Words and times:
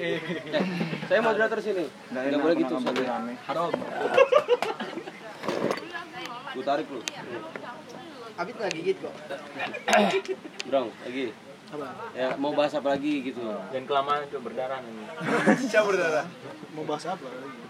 Eh, 0.00 0.16
saya 1.04 1.20
moderator 1.20 1.60
sini. 1.60 1.84
Enggak 2.08 2.40
boleh 2.40 2.56
gitu. 2.56 2.74
Ustaz. 2.74 2.96
Haram. 3.44 3.68
Gue 6.50 6.64
tarik 6.64 6.86
lu. 6.88 7.00
Abis 8.40 8.52
nggak 8.56 8.72
gigit 8.72 8.96
kok. 8.96 9.14
Brong, 10.64 10.88
lagi. 11.04 11.24
Ya, 12.16 12.28
mau 12.34 12.50
bahas 12.50 12.72
apa 12.74 12.96
lagi 12.96 13.22
gitu. 13.22 13.44
Dan 13.70 13.84
kelamaan 13.84 14.26
itu 14.26 14.40
berdarah 14.40 14.80
ini. 14.82 15.04
Mau 16.74 16.82
bahas 16.82 17.04
apa 17.06 17.22
lagi? 17.22 17.62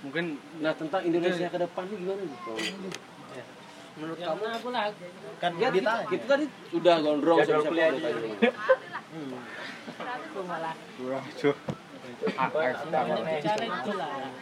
Mungkin 0.00 0.24
nah 0.60 0.72
tentang 0.74 1.00
Indonesia 1.04 1.48
ke 1.48 1.58
depan 1.60 1.84
gimana 1.88 2.20
nih? 2.20 2.38
Bro? 2.44 2.54
Menurut 4.00 4.16
Ya, 4.16 4.26
kamu? 4.32 4.44
aku 4.48 4.68
lah. 4.68 4.84
Kan 5.40 5.50
Ya, 5.56 5.68
kita, 5.68 5.92
kita 6.08 6.24
tadi 6.26 6.46
udah 6.72 6.94
gondrong 7.00 7.38
Jadwal 7.40 7.64
siapa 7.64 8.99
Aku 9.10 10.38
malah. 10.46 10.74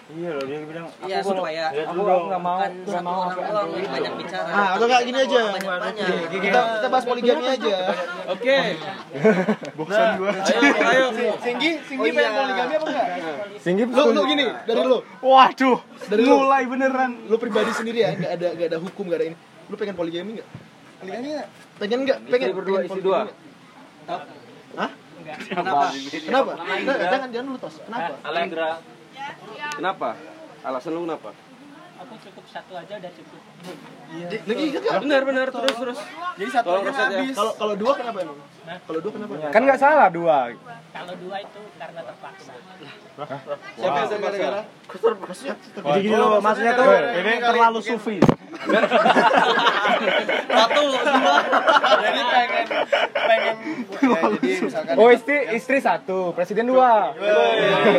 Iya 0.09 0.30
loh 0.34 0.45
dia 0.45 0.59
bilang. 0.66 0.87
Iya 1.05 1.19
supaya 1.24 1.65
aku 1.73 2.01
nggak 2.05 2.43
mau 2.43 2.59
nggak 2.60 3.02
mau 3.05 3.19
orang 3.29 3.38
doang 3.48 3.69
banyak 3.73 4.12
bicara. 4.19 4.48
Ah, 4.51 4.69
atau 4.77 4.87
enggak 4.88 5.02
gini 5.09 5.19
aja. 5.24 5.41
Kita 6.29 6.60
kita 6.80 6.87
bahas 6.91 7.05
poligami 7.09 7.45
aja. 7.48 7.77
Oke. 8.29 8.57
Bosan 9.79 10.09
gua. 10.20 10.30
Ayo, 10.37 11.07
ayo. 11.15 11.32
Singgi, 11.41 11.71
Singgi 11.88 12.09
Oh, 12.09 12.15
pengen 12.15 12.32
iya. 12.32 12.41
poligami 12.45 12.73
apa 12.77 12.87
enggak? 12.88 13.07
Singgi 13.62 13.82
Lu 13.88 14.05
lu 14.12 14.23
gini, 14.27 14.46
dari 14.69 14.80
lu. 14.85 14.98
Waduh, 15.24 15.79
Dari 16.09 16.23
mulai 16.29 16.65
beneran. 16.69 17.10
Lu 17.24 17.37
pribadi 17.41 17.73
sendiri 17.73 17.98
ya, 18.05 18.09
enggak 18.12 18.32
ada 18.37 18.48
enggak 18.52 18.69
ada 18.74 18.79
hukum, 18.85 19.05
enggak 19.09 19.19
ada 19.24 19.27
ini. 19.32 19.37
Lu 19.69 19.74
pengen 19.80 19.95
poligami 19.96 20.30
enggak? 20.41 20.48
Poligami 21.01 21.27
enggak? 21.32 21.48
Pengen 21.80 21.98
enggak? 22.05 22.19
Pengen 22.29 22.48
berdua, 22.52 22.79
poligami 22.85 23.01
dua. 23.01 23.21
Hah? 24.77 24.91
Kenapa? 25.49 25.87
Kenapa? 25.95 26.53
Enggak, 26.57 26.99
jangan 27.13 27.29
jangan 27.33 27.47
lu 27.52 27.59
tos. 27.61 27.77
Kenapa? 27.85 28.13
Allegra. 28.24 28.69
Kenapa? 29.77 30.09
Alasan 30.66 30.93
lu 30.97 31.01
kenapa? 31.07 31.30
Cukup 32.19 32.45
satu 32.51 32.73
aja 32.74 32.93
udah 32.99 33.13
cukup. 33.15 33.41
Lagi 34.19 34.63
ingat 34.69 34.83
enggak? 34.83 35.01
Benar, 35.05 35.23
benar, 35.23 35.47
terus 35.55 35.77
terus. 35.79 35.99
Jadi 36.38 36.51
satu 36.51 36.69
aja 36.75 36.91
ya. 36.91 36.93
habis. 36.93 37.35
Kalau 37.37 37.52
kalau 37.55 37.75
dua 37.79 37.93
kenapa 37.95 38.19
emang? 38.27 38.38
Kalau 38.69 39.01
dua 39.01 39.13
kenapa? 39.15 39.33
Kan 39.55 39.60
nggak 39.65 39.80
salah 39.80 40.09
dua. 40.10 40.38
Kalau 40.88 41.15
dua 41.21 41.37
itu 41.45 41.60
karena 41.79 42.01
terpaksa. 42.02 42.52
Siapa 43.79 43.99
yang 43.99 44.21
gara-gara? 44.23 44.60
Maksudnya 44.88 45.55
Jadi 45.59 45.99
gini 46.01 46.16
loh, 46.16 46.38
maksudnya 46.38 46.73
tuh 46.79 46.87
ini 46.97 47.33
terlalu 47.43 47.80
sufi. 47.85 48.16
Satu, 50.49 50.85
jadi 52.01 52.21
pengen 52.25 52.65
pengen 53.13 53.57
ya, 54.01 54.21
jadi 54.41 54.57
misalkan 54.65 54.95
Oh 54.97 55.09
istri 55.13 55.37
istri 55.53 55.79
satu, 55.85 56.32
presiden 56.32 56.73
dua. 56.73 57.13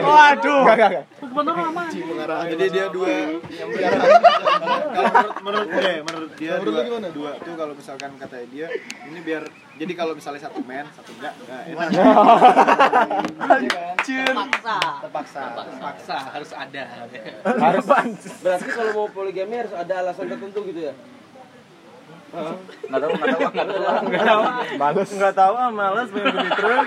Waduh. 0.01 0.65
Gak, 0.65 0.75
gak, 0.79 0.89
gak. 0.89 1.05
mengarah 1.29 2.49
Jadi 2.49 2.65
dia 2.73 2.89
dua. 2.89 3.07
Kalau 4.09 5.11
menurut 5.13 5.37
menurut 5.41 5.69
dia, 5.69 6.01
menurut 6.03 6.31
dia 6.35 6.51
Menurut 6.59 6.73
dua, 6.73 6.83
gimana? 6.85 7.07
dua 7.13 7.31
tuh 7.39 7.53
kalau 7.55 7.73
misalkan 7.77 8.11
kata 8.19 8.37
dia 8.49 8.67
ini 9.07 9.19
biar 9.23 9.43
jadi 9.79 9.93
kalau 9.95 10.13
misalnya 10.17 10.41
satu 10.43 10.59
men 10.65 10.85
satu 10.91 11.11
enggak 11.15 11.33
enggak 11.39 11.61
enak. 11.71 11.89
Terpaksa. 14.09 14.77
terpaksa. 15.03 15.43
Terpaksa 15.55 16.17
harus 16.35 16.51
ada. 16.51 16.83
Harus 17.47 17.85
Berarti 18.43 18.69
kalau 18.75 18.91
mau 18.95 19.07
poligami 19.07 19.55
harus 19.63 19.73
ada 19.73 19.93
alasan 20.03 20.27
tertentu 20.27 20.59
gitu 20.67 20.91
ya? 20.91 20.93
Nggak 22.29 23.01
tahu, 23.01 23.09
nggak 23.09 23.33
tahu, 23.33 23.49
nggak 23.49 23.65
tahu. 23.65 24.05
Nggak 24.05 24.25
tahu. 24.25 24.41
males. 24.77 25.09
Nggak 25.09 25.33
tahu, 25.33 25.53
ah 25.57 25.69
malas 25.73 26.07
pengen 26.13 26.33
beli 26.37 26.51
truk. 26.53 26.85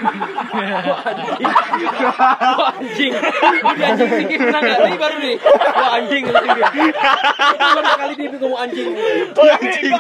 anjing. 2.63 3.13
Udah 3.63 3.87
anjing 3.91 4.11
tinggi 4.23 4.37
pernah 4.39 4.61
enggak? 4.63 4.79
Ini 4.87 4.99
baru 5.03 5.17
nih. 5.19 5.37
Wah 5.43 5.91
anjing 5.99 6.23
kata 6.31 6.41
tinggi. 6.47 6.87
Pertama 7.59 7.93
kali 7.99 8.13
dia 8.15 8.29
ngomong 8.39 8.61
anjing. 8.63 8.89
Anjing 9.33 9.93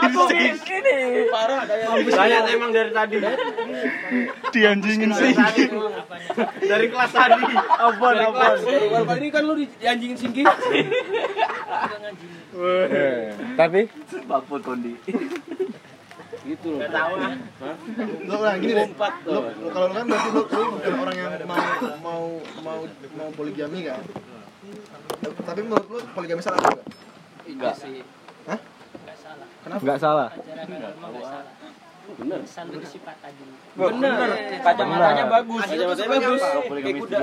Ini 0.62 1.26
parah 1.30 1.60
kayak 1.66 1.86
Saya 2.14 2.36
emang 2.46 2.70
dari 2.70 2.90
tadi. 2.94 3.16
Dianjingin 4.54 5.10
sih. 5.10 5.34
Dari 6.70 6.86
kelas 6.86 7.10
tadi. 7.10 7.42
Baru 7.98 8.30
kali 9.10 9.18
ini 9.18 9.28
kan 9.34 9.42
lu 9.42 9.54
di 9.58 9.66
anjingin 9.82 10.18
singgi. 10.18 10.42
Tapi 13.56 13.80
Bapun 14.28 14.60
kondi. 14.60 14.92
Gitu 16.42 16.68
loh. 16.74 16.80
Tahu 16.84 17.12
ah. 17.22 17.34
Lu 18.26 18.36
lah 18.42 18.54
gini 18.58 18.72
deh. 18.74 18.88
Lu- 19.30 19.46
kalau 19.70 19.86
lu 19.88 19.94
kan 19.94 20.04
berarti 20.10 20.28
lu, 20.34 20.42
lu 20.42 20.62
bukan 20.76 20.92
orang 21.00 21.16
yang 21.16 21.32
mau 21.46 21.62
mau 22.02 22.22
mau 22.66 22.78
mau 23.14 23.28
poligami 23.32 23.86
kan? 23.86 24.02
Tapi 25.22 25.60
menurut 25.62 25.86
lu 25.86 25.98
poligami 26.12 26.42
salah 26.42 26.58
enggak? 26.60 26.78
Enggak 27.46 27.74
sih. 27.78 28.02
Hah? 28.50 28.58
Enggak 28.58 29.16
salah. 29.22 29.46
nggak 29.80 29.98
salah. 30.02 30.28
Ajaran 30.34 30.66
agama 30.66 31.06
enggak 31.08 31.24
salah. 31.30 31.44
Bener. 32.18 32.38
Asal 32.44 32.66
bersifat 32.68 33.16
tadi. 33.22 33.44
Bener. 33.72 34.28
Kacamatanya 34.60 35.24
bagus. 35.30 35.60
Kacamatanya 35.64 36.10
bagus. 36.10 36.42
Kayak 36.42 36.96
kuda. 37.00 37.18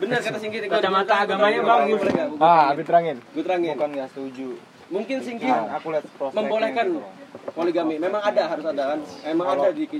Bener 0.00 0.18
kata 0.22 0.38
Singgi. 0.40 0.58
Kacamata 0.66 1.14
agamanya 1.26 1.60
bagus. 1.62 2.00
Ah, 2.40 2.72
habis 2.72 2.84
terangin. 2.86 3.16
Gue 3.34 3.42
terangin. 3.44 3.76
Bukan 3.76 3.90
nggak 3.94 4.08
setuju. 4.14 4.48
Mungkin 4.94 5.16
Singgi 5.20 5.46
Aku 5.50 5.90
lihat 5.90 6.04
prospeknya 6.14 6.38
membolehkan 6.38 6.86
gitu. 6.86 7.02
poligami. 7.50 7.94
Memang 7.98 8.22
ada 8.22 8.42
harus 8.46 8.62
ada 8.64 8.82
kan. 8.94 8.98
Emang 9.26 9.46
Kalau 9.50 9.62
ada 9.66 9.70
di, 9.74 9.84
di, 9.84 9.98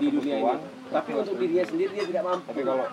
di 0.00 0.06
dunia 0.08 0.36
ini. 0.40 0.56
Tapi 0.84 1.10
untuk 1.12 1.34
dirinya 1.36 1.64
sendiri 1.66 1.90
dia 1.92 2.06
tidak 2.06 2.22
mampu. 2.22 2.46
Tapi 2.46 2.60
kalau 2.62 2.84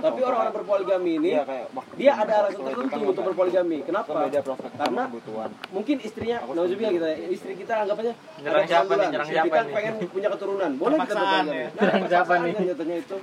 Tapi 0.00 0.18
orang-orang 0.22 0.54
berpoligami 0.54 1.10
ini 1.18 1.30
Iya, 1.34 1.42
kayak, 1.44 1.66
dia 1.98 2.12
ada 2.14 2.32
alasan 2.40 2.52
itu 2.54 2.62
tertentu 2.64 2.88
kan 2.88 3.10
untuk 3.10 3.24
berpoligami. 3.28 3.78
Kenapa? 3.82 4.10
sama 4.10 4.54
Karena 4.70 5.02
kebutuhan. 5.10 5.50
mungkin 5.74 5.96
istrinya, 6.00 6.36
nauzubillah 6.46 6.92
kita, 6.94 7.08
istri 7.28 7.52
kita 7.58 7.72
anggapannya 7.84 8.14
Nyerang 8.40 8.64
siapa 8.64 8.92
nih? 8.94 9.06
Nyerang 9.10 9.28
siapa 9.28 9.46
kita 9.50 9.60
pengen 9.74 9.94
punya 10.08 10.28
keturunan. 10.30 10.70
Boleh 10.78 10.96
kita 10.96 11.12
berpoligami. 11.12 11.50
ya? 11.50 11.68
Nah, 11.68 11.82
Nyerang 11.82 12.08
siapa 12.08 12.32
nih? 12.38 12.52
jatuhnya 12.70 12.96
itu. 13.02 13.16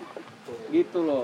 Gitu 0.68 1.00
loh, 1.02 1.22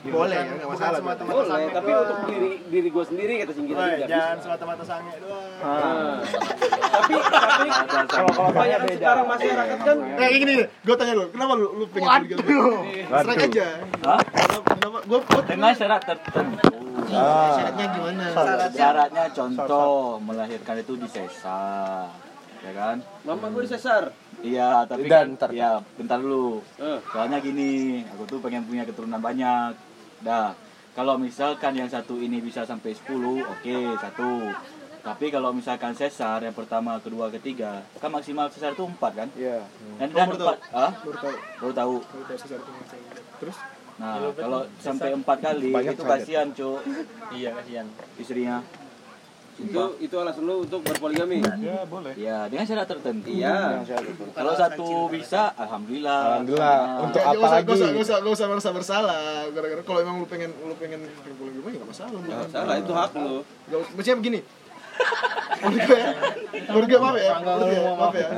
Bro. 0.00 0.12
Boleh 0.16 0.32
ya, 0.34 0.42
enggak 0.48 0.64
masalah. 0.66 0.88
Bukan 0.90 1.02
semata-mata 1.02 1.34
Boleh, 1.34 1.48
sange 1.50 1.68
tapi 1.70 1.86
doang. 1.86 2.02
untuk 2.02 2.18
diri 2.26 2.50
diri 2.66 2.88
gue 2.88 3.04
sendiri 3.04 3.32
kata 3.38 3.52
Singgi 3.52 3.72
tadi 3.74 3.92
nggak 3.92 4.08
jangan 4.08 4.36
semata-mata 4.40 4.82
sange 4.82 5.12
doang. 5.20 6.18
Tapi 6.90 7.14
tapi 7.20 7.66
Kalau 8.06 8.30
kalau 8.30 8.50
kebanyakan 8.50 8.86
beda. 8.86 8.96
sekarang 8.98 9.26
masyarakat 9.28 9.78
kan 9.78 9.96
Nah, 9.96 10.16
kayak 10.16 10.32
gini 10.34 10.52
deh. 10.56 10.68
Gue 10.80 10.94
tanya 10.96 11.12
lu, 11.14 11.24
kenapa 11.28 11.52
lu, 11.54 11.68
lu 11.74 11.84
pengen 11.88 12.08
poligami? 12.08 12.48
Serang 13.04 13.38
aja. 13.38 13.66
Hah? 14.02 14.20
Kenapa? 14.24 14.68
Kenapa? 14.70 14.98
Gue 15.04 15.18
gue 15.20 15.40
Dengan 15.46 15.72
syarat 15.72 16.02
tertentu. 16.02 16.72
Ah. 17.10 17.50
syaratnya 17.52 17.86
gimana? 17.90 18.24
Syaratnya 18.70 19.24
contoh 19.30 19.92
melahirkan 20.18 20.74
itu 20.78 20.92
di 20.94 21.08
sesar. 21.08 22.08
Ya 22.60 22.72
kan? 22.72 22.96
mama 23.22 23.48
gue 23.48 23.64
disesar. 23.64 24.12
Iya, 24.40 24.84
tapi 24.84 25.04
Dan 25.04 25.36
kan, 25.36 25.48
ntar. 25.48 25.50
ya 25.50 25.84
bentar 25.94 26.16
dulu. 26.16 26.64
Eh. 26.76 26.96
Soalnya 27.06 27.36
gini, 27.38 28.00
aku 28.06 28.24
tuh 28.26 28.38
pengen 28.40 28.64
punya 28.64 28.84
keturunan 28.84 29.16
banyak. 29.16 29.76
Dah, 30.20 30.52
kalau 30.92 31.16
misalkan 31.16 31.72
yang 31.76 31.88
satu 31.88 32.20
ini 32.20 32.44
bisa 32.44 32.68
sampai 32.68 32.92
10, 32.92 33.40
oke, 33.40 33.76
satu. 34.00 34.52
Tapi 35.00 35.32
kalau 35.32 35.56
misalkan 35.56 35.96
sesar 35.96 36.44
yang 36.44 36.52
pertama, 36.52 37.00
kedua, 37.00 37.32
ketiga, 37.32 37.80
kan 37.96 38.12
maksimal 38.12 38.52
sesar 38.52 38.76
itu 38.76 38.84
empat 38.84 39.12
kan? 39.16 39.28
Iya. 39.32 39.64
Dan, 39.96 40.12
dan 40.12 40.28
baru 40.28 40.36
empat, 40.44 40.58
ah? 40.76 40.92
Baru 41.00 41.16
tahu. 41.16 41.36
Baru 41.56 41.72
tahu. 41.72 41.94
Baru 42.04 42.24
tahu 42.28 42.36
sesar 42.36 42.58
itu 42.60 42.70
macam. 42.70 42.98
Terus? 43.40 43.56
Nah, 44.00 44.16
kalau 44.32 44.60
sampai 44.80 45.08
empat 45.12 45.38
kali 45.44 45.72
Banyak 45.72 45.92
itu 45.96 46.04
kasihan, 46.04 46.48
Cuk. 46.52 46.80
Iya, 47.32 47.52
kasihan. 47.56 47.86
Istrinya. 48.16 48.56
Itu 49.58 49.82
itu 50.00 50.14
alasan 50.16 50.46
lu 50.46 50.62
untuk 50.64 50.80
berpoligami. 50.86 51.42
Ya, 51.60 51.82
boleh. 51.84 52.12
Ya, 52.16 52.46
dengan 52.46 52.64
syarat 52.64 52.86
tertentu. 52.88 53.28
Iya. 53.28 53.82
Kalau 54.32 54.52
satu 54.56 54.88
bisa, 55.10 55.52
alhamdulillah. 55.58 56.20
Alhamdulillah. 56.40 56.80
Untuk 57.04 57.20
Ya, 57.20 57.34
apa 57.34 57.46
lagi? 57.50 57.64
nggak 57.66 57.76
usah, 57.76 57.88
nggak 57.90 58.04
usah, 58.06 58.16
nggak 58.22 58.34
usah 58.36 58.46
merasa 58.48 58.70
bersalah. 58.72 59.24
Gara-gara 59.52 59.82
kalau 59.84 59.98
emang 60.00 60.16
lu 60.22 60.26
pengen, 60.30 60.50
lu 60.64 60.74
pengen 60.80 61.00
pengen 61.20 61.36
poligami 61.36 61.76
nggak 61.76 61.90
masalah. 61.90 62.18
Nggak 62.20 62.48
salah 62.48 62.74
itu 62.80 62.92
hak 62.94 63.12
lu. 63.18 63.36
Maksudnya 63.96 64.16
begini. 64.16 64.40
Menurut 65.60 65.80
gue 65.80 65.96
ya, 65.96 66.12
menurut 66.72 66.86
gue 66.88 67.00
maaf 67.00 67.16
ya, 67.16 67.32
menurut 67.40 67.68
gue, 67.72 67.92
maaf 67.96 68.14
ya. 68.16 68.28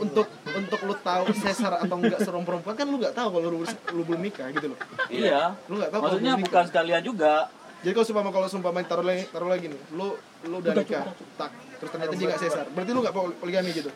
Untuk 0.00 0.26
untuk 0.52 0.80
lu 0.84 0.94
tahu 1.00 1.24
sesar 1.32 1.72
atau 1.80 1.96
enggak 1.96 2.20
seorang 2.24 2.44
perempuan 2.44 2.76
kan 2.76 2.86
lu 2.88 2.96
nggak 3.00 3.16
tahu 3.16 3.28
kalau 3.36 3.48
lu, 3.52 3.64
lu 3.68 4.02
belum 4.04 4.20
nikah 4.20 4.48
gitu 4.52 4.72
loh. 4.72 4.78
Iya. 5.08 5.56
Lu 5.68 5.80
nggak 5.80 5.92
tahu. 5.92 6.00
Maksudnya 6.08 6.32
bukan 6.40 6.64
sekalian 6.68 7.02
juga. 7.04 7.48
Jadi 7.80 7.92
kalau 7.92 8.06
sumpama 8.06 8.28
kalau 8.28 8.44
sumpama 8.46 8.78
taruh 8.82 9.00
lagi 9.02 9.24
taruh 9.26 9.48
lagi 9.48 9.66
nih, 9.66 9.80
lu 9.90 10.12
lu 10.44 10.56
udah 10.60 10.72
nikah, 10.74 11.04
tak 11.34 11.50
terus 11.80 11.90
ternyata 11.90 12.12
dia 12.12 12.26
nggak 12.28 12.40
sesar, 12.40 12.64
berarti 12.68 12.90
lu 12.90 13.00
nggak 13.00 13.14
pol- 13.14 13.36
poligami 13.40 13.72
gitu, 13.72 13.88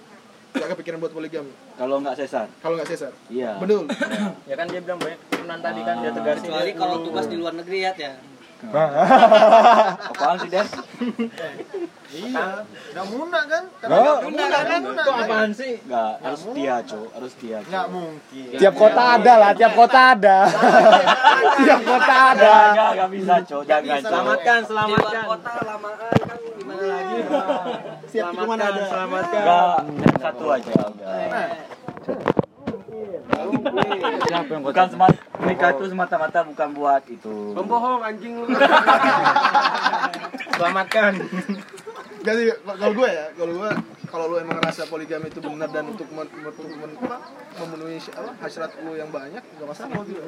nggak 0.51 0.69
kepikiran 0.73 0.99
buat 0.99 1.13
poligami. 1.13 1.53
Kalau 1.77 2.01
nggak 2.01 2.17
sesar. 2.17 2.47
Kalau 2.59 2.75
nggak 2.75 2.89
sesar, 2.89 3.13
Iya. 3.29 3.61
betul. 3.61 3.85
Ya 4.49 4.55
kan 4.57 4.67
dia 4.67 4.81
bilang 4.81 4.99
banyak 4.99 5.21
keturunan 5.21 5.59
tadi 5.61 5.81
kan 5.83 5.95
dia 6.01 6.11
tegasin. 6.11 6.49
Kecuali 6.49 6.73
kalau 6.73 6.97
tugas 7.05 7.27
di 7.29 7.37
luar 7.37 7.53
negeri 7.53 7.79
ya, 7.83 7.93
ya. 7.93 8.13
Apaan 8.73 10.37
sih, 10.41 10.49
Des? 10.49 10.71
Iya. 12.15 12.63
Nggak 12.95 13.07
muna 13.11 13.41
kan? 13.51 13.63
Oh. 13.91 14.17
Muna 14.31 14.59
kan? 14.63 14.81
Itu 14.87 15.11
apaan 15.11 15.51
sih? 15.51 15.73
Enggak, 15.83 16.15
harus 16.23 16.43
dia, 16.55 16.75
Cok. 16.87 17.09
Harus 17.19 17.33
dia. 17.43 17.59
Cok. 17.59 17.71
Nggak 17.75 17.87
mungkin. 17.91 18.49
Tiap 18.55 18.75
kota 18.79 19.03
ada 19.19 19.33
lah, 19.35 19.51
tiap 19.59 19.73
kota 19.75 20.01
ada. 20.15 20.39
tiap 21.67 21.81
kota 21.83 22.15
ada. 22.15 22.55
Enggak, 22.55 22.71
enggak, 22.71 22.91
enggak 22.95 23.11
bisa, 23.11 23.35
Cok. 23.43 23.63
Jangan. 23.67 23.99
Selamatkan, 24.05 24.59
selamatkan. 24.63 25.25
kota 25.27 25.51
lamaan 25.67 25.97
kan 25.99 26.39
gimana 26.55 26.85
lagi 26.87 27.17
Siap 28.15 28.27
mana 28.33 28.65
ada. 28.71 28.83
Selamatkan. 28.87 29.43
Enggak, 29.43 30.15
satu 30.23 30.45
aja, 30.55 30.73
enggak. 30.87 32.43
Siapa 34.25 34.51
yang 34.51 34.63
Bukan 34.63 34.87
semata 34.89 35.19
nikah 35.45 35.71
itu 35.73 35.85
semata-mata 35.91 36.39
bukan 36.43 36.69
buat 36.73 37.03
itu. 37.07 37.35
pembohong 37.53 38.01
anjing 38.01 38.33
lu 38.39 38.47
Selamatkan. 40.55 41.13
Gak 42.25 42.35
sih, 42.35 42.47
kalau 42.57 42.93
gue 42.95 43.09
ya, 43.09 43.25
kalau 43.37 43.53
gue 43.55 43.71
kalau 44.09 44.25
lu 44.31 44.37
emang 44.39 44.57
ngerasa 44.57 44.87
poligami 44.87 45.29
itu 45.29 45.43
benar 45.43 45.69
dan 45.69 45.91
untuk 45.91 46.07
men, 46.09 46.29
men- 46.33 46.77
men- 46.81 46.99
apa, 47.03 47.19
memenuhi 47.59 47.99
apa, 48.15 48.31
hasrat 48.41 48.71
lu 48.81 48.95
yang 48.95 49.11
banyak, 49.11 49.43
gak 49.43 49.69
masalah 49.69 50.01
gitu. 50.07 50.23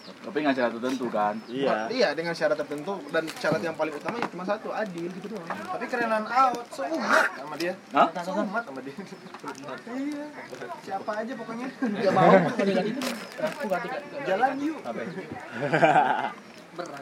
Tapi 0.00 0.36
nggak 0.42 0.54
syarat 0.56 0.72
tertentu 0.76 1.06
kan. 1.08 1.34
Iya. 1.48 1.88
Iya, 1.90 2.08
dengan 2.12 2.34
syarat 2.34 2.56
tertentu 2.58 2.92
dan 3.10 3.24
syarat 3.38 3.60
yang 3.64 3.76
paling 3.76 3.94
utama 3.94 4.16
ya 4.20 4.28
cuma 4.28 4.44
satu, 4.44 4.68
adil 4.72 5.08
gitu 5.10 5.26
doang. 5.32 5.46
Tapi 5.48 5.84
kerenan 5.88 6.24
out, 6.28 6.64
seumat 6.72 7.26
sama 7.36 7.54
dia. 7.56 7.74
Hah? 7.94 8.08
Seumat 8.20 8.62
sama 8.66 8.80
dia. 8.84 8.96
Iya. 9.90 10.24
Siapa 10.84 11.10
aja 11.24 11.32
pokoknya. 11.36 11.68
Gak 11.80 12.12
mau. 12.12 12.32
Jalan 14.26 14.52
yuk. 14.60 14.80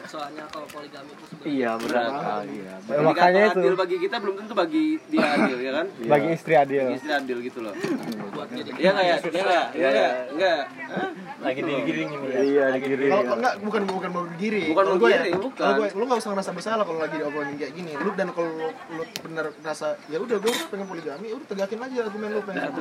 soalnya 0.09 0.43
kalau 0.49 0.65
poligami 0.65 1.11
itu 1.13 1.23
sebenarnya. 1.29 1.53
Iya, 1.53 1.71
berat 1.77 2.09
kali 2.09 2.55
ya. 2.57 2.75
Ya, 2.89 2.97
makanya 3.05 3.41
Dikata 3.45 3.53
adil 3.53 3.69
itu 3.69 3.77
bagi 3.77 3.97
kita 4.01 4.15
belum 4.17 4.35
tentu 4.41 4.53
bagi 4.57 4.85
dia 5.05 5.27
adil 5.37 5.57
ya 5.61 5.71
kan? 5.77 5.87
Bagi 6.13 6.27
istri 6.33 6.53
adil. 6.57 6.81
bagi 6.81 6.97
istri 6.97 7.11
adil 7.13 7.37
gitu 7.45 7.59
loh. 7.61 7.73
Buat 8.33 8.47
dia 8.49 8.63
iya 8.65 8.89
nggak 8.89 9.05
ya? 9.05 9.15
Iya 9.21 9.41
nggak? 9.45 9.67
Iya 9.77 9.87
nggak? 9.93 10.13
Enggak 10.33 10.61
Lagi 11.39 11.61
digiring 11.63 12.09
ini 12.09 12.27
ya. 12.27 12.39
Iya, 12.41 12.65
digiring. 12.75 13.11
Kalau 13.13 13.35
enggak 13.37 13.53
bukan 13.61 13.81
bukan 13.85 14.09
mau 14.39 14.47
bergiring. 14.47 14.67
Bukan 14.71 14.79
Kalau 14.79 14.95
mau 14.95 15.01
gue 15.03 15.09
ya, 15.11 15.21
bukan. 15.35 15.59
Kalau 15.59 15.73
gue 15.75 15.87
lu 15.91 16.03
enggak 16.07 16.19
usah 16.23 16.29
ngerasa 16.31 16.51
bersalah 16.55 16.83
kalau 16.87 16.99
lagi 17.03 17.15
diomongin 17.19 17.55
kayak 17.59 17.73
gini. 17.75 17.91
Lu 17.99 18.09
dan 18.15 18.27
kalau 18.31 18.49
lu, 18.49 18.67
lu 18.95 19.03
bener 19.19 19.45
ngerasa 19.59 19.87
ya 20.07 20.17
udah 20.17 20.37
gue 20.39 20.51
pengen 20.71 20.87
poligami, 20.87 21.27
udah 21.35 21.47
tegakin 21.51 21.79
aja 21.83 21.97
argumen 22.07 22.29
lu 22.31 22.41
pengen. 22.47 22.71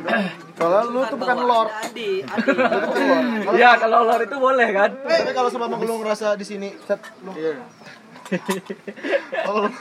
Kalau 0.55 0.79
lu 0.87 1.01
tuh 1.11 1.19
bukan 1.19 1.39
lord. 1.43 1.71
adi 1.83 2.23
adi 2.23 2.51
Iya, 3.59 3.71
kalau 3.77 4.07
lor 4.07 4.21
itu 4.23 4.37
boleh 4.39 4.69
kan. 4.71 4.91
Tapi 4.95 5.33
kalau 5.35 5.51
selama 5.51 5.75
lu 5.83 5.95
ngerasa 5.99 6.39
di 6.39 6.47
sini 6.47 6.69
set 6.87 7.03
lu 7.27 7.35
iya. 7.35 7.59
Kalau 9.49 9.67
lu- 9.67 9.75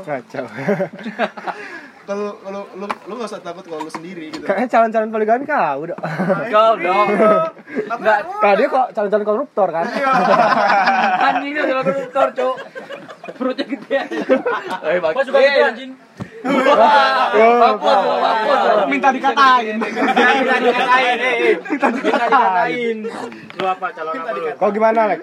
Kacau. 0.00 0.46
kalau 2.08 2.36
kalau 2.40 2.62
lu 2.74 2.86
lu 2.88 3.12
enggak 3.16 3.28
usah 3.30 3.40
takut 3.44 3.64
kalau 3.64 3.84
lu 3.86 3.92
sendiri 3.92 4.32
gitu. 4.32 4.44
Kayaknya 4.44 4.68
calon-calon 4.72 5.10
poligami 5.12 5.44
kau 5.44 5.76
udah. 5.84 5.98
Kau 6.48 6.72
dong. 6.80 7.08
Enggak, 7.90 8.18
kalau 8.40 8.54
dia 8.56 8.68
kok 8.68 8.86
calon-calon 8.96 9.26
koruptor 9.26 9.68
kan? 9.70 9.86
Anjing 11.30 11.52
itu 11.54 11.60
adalah 11.62 11.84
koruptor, 11.84 12.26
Cok. 12.34 12.56
Perutnya 13.36 13.64
gede. 13.68 13.98
Eh, 14.80 14.98
bagus. 14.98 15.24
juga 15.28 15.38
gitu 15.38 15.60
anjing 15.62 15.90
Bagus, 15.90 16.08
bagus. 16.16 16.29
Minta 18.90 19.08
dikatain. 19.10 19.76
Minta 19.76 20.56
dikatain, 20.58 21.18
eh. 21.18 21.54
Minta 21.60 21.88
dikatain. 21.90 22.96
Lu 23.52 23.64
apa 23.66 23.86
calon 23.92 24.12
apa 24.14 24.30
lu? 24.32 24.40
Kau 24.56 24.70
gimana, 24.70 25.00
Lek? 25.06 25.20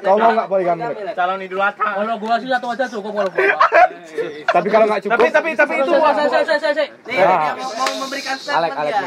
Kau 0.00 0.16
mau 0.16 0.30
nggak 0.30 0.48
poligami, 0.48 0.82
Lek? 0.84 1.14
Calon 1.14 1.40
Idul 1.40 1.60
Adha. 1.60 1.88
kalau 1.98 2.14
gua 2.18 2.34
sih 2.36 2.48
satu 2.48 2.66
aja 2.68 2.84
cukup 2.86 3.12
kalau 3.14 3.30
gua 3.30 3.44
Tapi 4.48 4.68
kalau 4.68 4.86
nggak 4.86 5.00
cukup, 5.02 5.16
Tapi 5.18 5.28
tapi 5.30 5.48
tapi 5.54 5.74
itu 5.76 5.90
saya 5.90 6.12
saya 6.28 6.44
saya 6.44 6.58
saya 6.58 6.72
saya 6.74 6.88
nih 7.04 7.16
dia 7.16 7.52
mau, 7.54 7.88
memberikan 7.98 8.36
statement 8.36 8.88
ya 8.88 9.00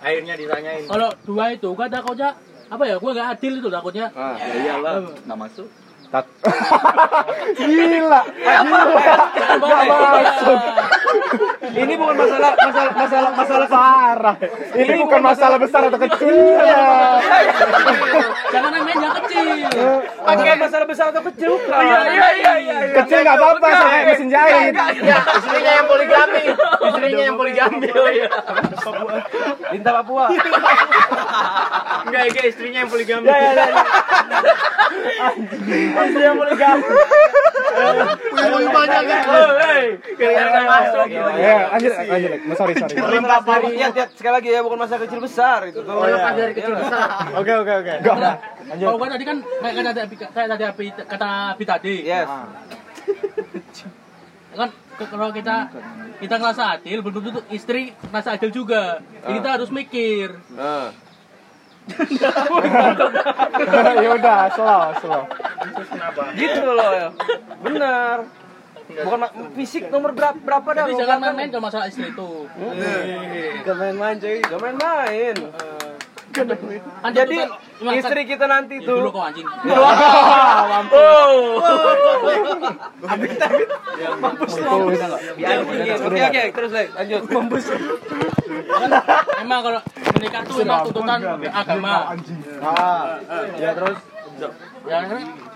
akhirnya 0.00 0.34
ditanyain. 0.34 0.84
kalau 0.86 1.08
dua 1.22 1.44
itu 1.50 1.68
gua 1.70 1.86
takutnya 1.86 2.30
apa 2.66 2.82
ya 2.84 2.96
gua 2.96 3.10
nggak 3.12 3.28
adil 3.30 3.52
itu 3.56 3.68
takutnya 3.68 4.06
Ah, 4.12 4.34
ya 4.36 4.54
iyalah, 4.56 4.92
nggak 5.22 5.38
masuk. 5.38 5.68
Tak. 6.10 6.26
Gila. 7.54 8.20
Nggak 9.62 9.82
masuk. 9.86 10.58
Ini 11.70 11.94
bukan 11.94 12.14
masalah 12.18 12.50
masalah 12.58 12.90
masalah 12.98 13.30
masalah 13.38 13.66
Parah. 13.70 14.34
Ini 14.74 14.92
bukan 15.06 15.22
masalah 15.22 15.58
besar 15.62 15.86
atau 15.86 16.02
kecil. 16.02 16.34
jangan 18.50 18.74
main 18.82 18.98
yang 18.98 19.14
kecil 19.22 19.46
Bukan 20.20 20.58
masalah 20.58 20.86
besar 20.90 21.06
atau 21.14 21.22
kecil. 21.30 21.62
Iya, 21.62 21.98
iya, 22.10 22.28
iya, 22.34 22.52
iya. 22.58 22.78
Kecil 23.02 23.18
nggak 23.22 23.38
apa-apa, 23.38 23.66
kayak 23.70 24.04
mesin 24.10 24.28
jahit. 24.34 24.74
Istrinya 25.14 25.72
yang 25.78 25.86
poligami. 25.86 26.44
Istrinya 26.90 27.22
yang 27.22 27.38
poligami. 27.38 27.86
Oh 27.94 28.10
iya. 28.10 28.26
Minta 29.70 29.90
Papua. 30.02 30.26
Enggak, 32.10 32.22
enggak 32.34 32.44
istrinya 32.50 32.82
yang 32.82 32.90
poligami. 32.90 33.30
Ya, 33.30 33.38
ya, 33.38 33.50
ya. 33.54 33.66
Yang 36.02 36.36
poligami. 36.36 36.84
Punya 38.30 38.70
banyak 38.70 39.02
kan. 39.02 39.22
Oh. 39.26 39.50
Gara-gara 40.12 40.60
masuk. 40.62 41.06
Ya, 41.08 41.56
lanjut, 41.68 41.92
lanjut, 42.02 42.30
Lek. 42.30 42.40
Sorry, 42.52 42.74
sorry. 42.74 42.94
Minta 42.96 43.38
Papua. 43.38 43.68
Iya, 43.70 43.88
tiap 43.90 44.08
sekali 44.12 44.34
lagi 44.34 44.48
ya 44.50 44.60
bukan 44.60 44.78
masalah 44.78 45.00
kecil 45.02 45.20
besar 45.20 45.58
itu 45.64 45.80
tuh. 45.80 45.94
lepas 45.94 46.32
dari 46.34 46.52
kecil 46.52 46.74
besar 46.74 47.06
Oke, 47.34 47.52
oke, 47.54 47.72
oke. 47.76 47.92
Enggak. 48.00 48.36
kalau 48.70 48.96
gua 48.96 49.08
tadi 49.08 49.24
kan 49.24 49.36
kayak 49.40 49.74
kata 49.80 50.00
kayak 50.28 50.48
tadi 50.48 50.64
Abi 50.64 50.84
kata 50.94 51.28
Abi 51.50 51.64
tadi 51.64 51.94
Yes. 52.02 52.28
kan 54.50 54.68
ke- 54.92 55.08
kalau 55.08 55.30
kita 55.30 55.56
kita 56.18 56.34
ngerasa 56.36 56.62
adil 56.76 56.98
belum 57.00 57.22
tentu 57.24 57.40
istri 57.48 57.82
ngerasa 58.04 58.36
adil 58.36 58.50
juga 58.52 58.98
Jadi 59.20 59.32
kita 59.32 59.50
harus 59.50 59.70
mikir 59.70 60.36
ya 64.04 64.10
udah, 64.16 64.40
slow, 64.54 64.82
slow. 65.00 65.22
Gitu 66.34 66.64
loh. 66.64 66.90
ya. 66.94 67.08
Benar. 67.60 68.16
Bukan 68.90 69.20
fisik 69.54 69.86
nomor 69.86 70.10
berapa 70.10 70.34
berapa 70.34 70.68
dah. 70.74 70.84
jangan 70.90 71.22
main-main 71.22 71.48
kalau 71.54 71.70
masalah 71.70 71.86
istri 71.86 72.10
itu 72.10 72.30
Gak 73.62 73.76
main-main 73.78 74.16
cuy, 74.18 74.38
gak 74.42 74.60
main-main. 74.60 75.36
Kan 76.30 76.46
Jadi 77.10 77.36
istri 77.92 78.22
kita 78.24 78.46
nanti 78.46 78.78
dulu 78.78 79.10
tuh. 79.10 79.12
kok 79.12 79.24
anjing 79.26 79.46
Oh. 80.90 81.58
Oke 86.00 86.20
oke, 86.22 86.42
terus 86.52 86.70
lagi 86.70 86.88
lanjut. 86.92 87.22
emang 89.40 89.60
kalau 89.60 89.80
menikah 90.14 90.40
tuh 90.44 90.54
emang 90.60 90.80
tuntutan 90.86 91.18
agama 91.46 92.14
Ah, 92.60 93.18
ya 93.56 93.70
terus 93.74 93.98
ya 94.86 94.98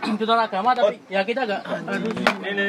tuntutan 0.02 0.38
agama 0.40 0.70
tapi 0.72 0.96
ya 1.08 1.20
kita 1.22 1.40
gak 1.44 1.62
aduh 1.64 2.12
ini 2.44 2.66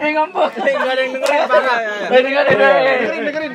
Eh 0.00 0.10
ngambek. 0.14 0.50
Enggak 0.56 0.92
ada 0.94 1.02
yang 1.02 1.12
dengerin 1.12 1.44
parah. 1.44 1.78
Eh 2.08 2.20
dengerin 2.22 2.56
Dengerin, 2.56 3.22
dengerin. 3.26 3.52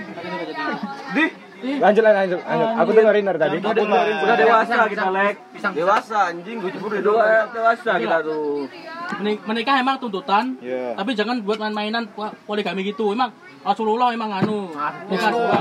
Lanjut 1.76 2.02
lanjut 2.02 2.16
lanjut. 2.38 2.40
Aku 2.76 2.90
dengerin 2.92 3.24
dari 3.26 3.40
tadi. 3.40 3.56
Udah 3.60 4.36
dewasa 4.36 4.76
kita 4.86 5.08
lek. 5.10 5.36
Dewasa 5.72 6.18
anjing, 6.30 6.58
gue 6.58 6.72
cemburu 6.72 6.98
dua 7.02 7.50
dewasa. 7.50 7.92
Kita 7.96 8.18
tuh. 8.22 8.70
Menik- 9.16 9.44
menikah 9.44 9.78
emang 9.78 9.98
tuntutan 9.98 10.58
Iya. 10.58 10.98
tapi 10.98 11.14
jangan 11.14 11.38
buat 11.40 11.58
main-mainan 11.58 12.10
po- 12.10 12.34
poligami 12.44 12.82
gitu. 12.84 13.12
Emang 13.12 13.30
Rasulullah 13.62 14.10
emang 14.10 14.34
anu 14.34 14.74
nikah 15.08 15.30
dua. 15.30 15.54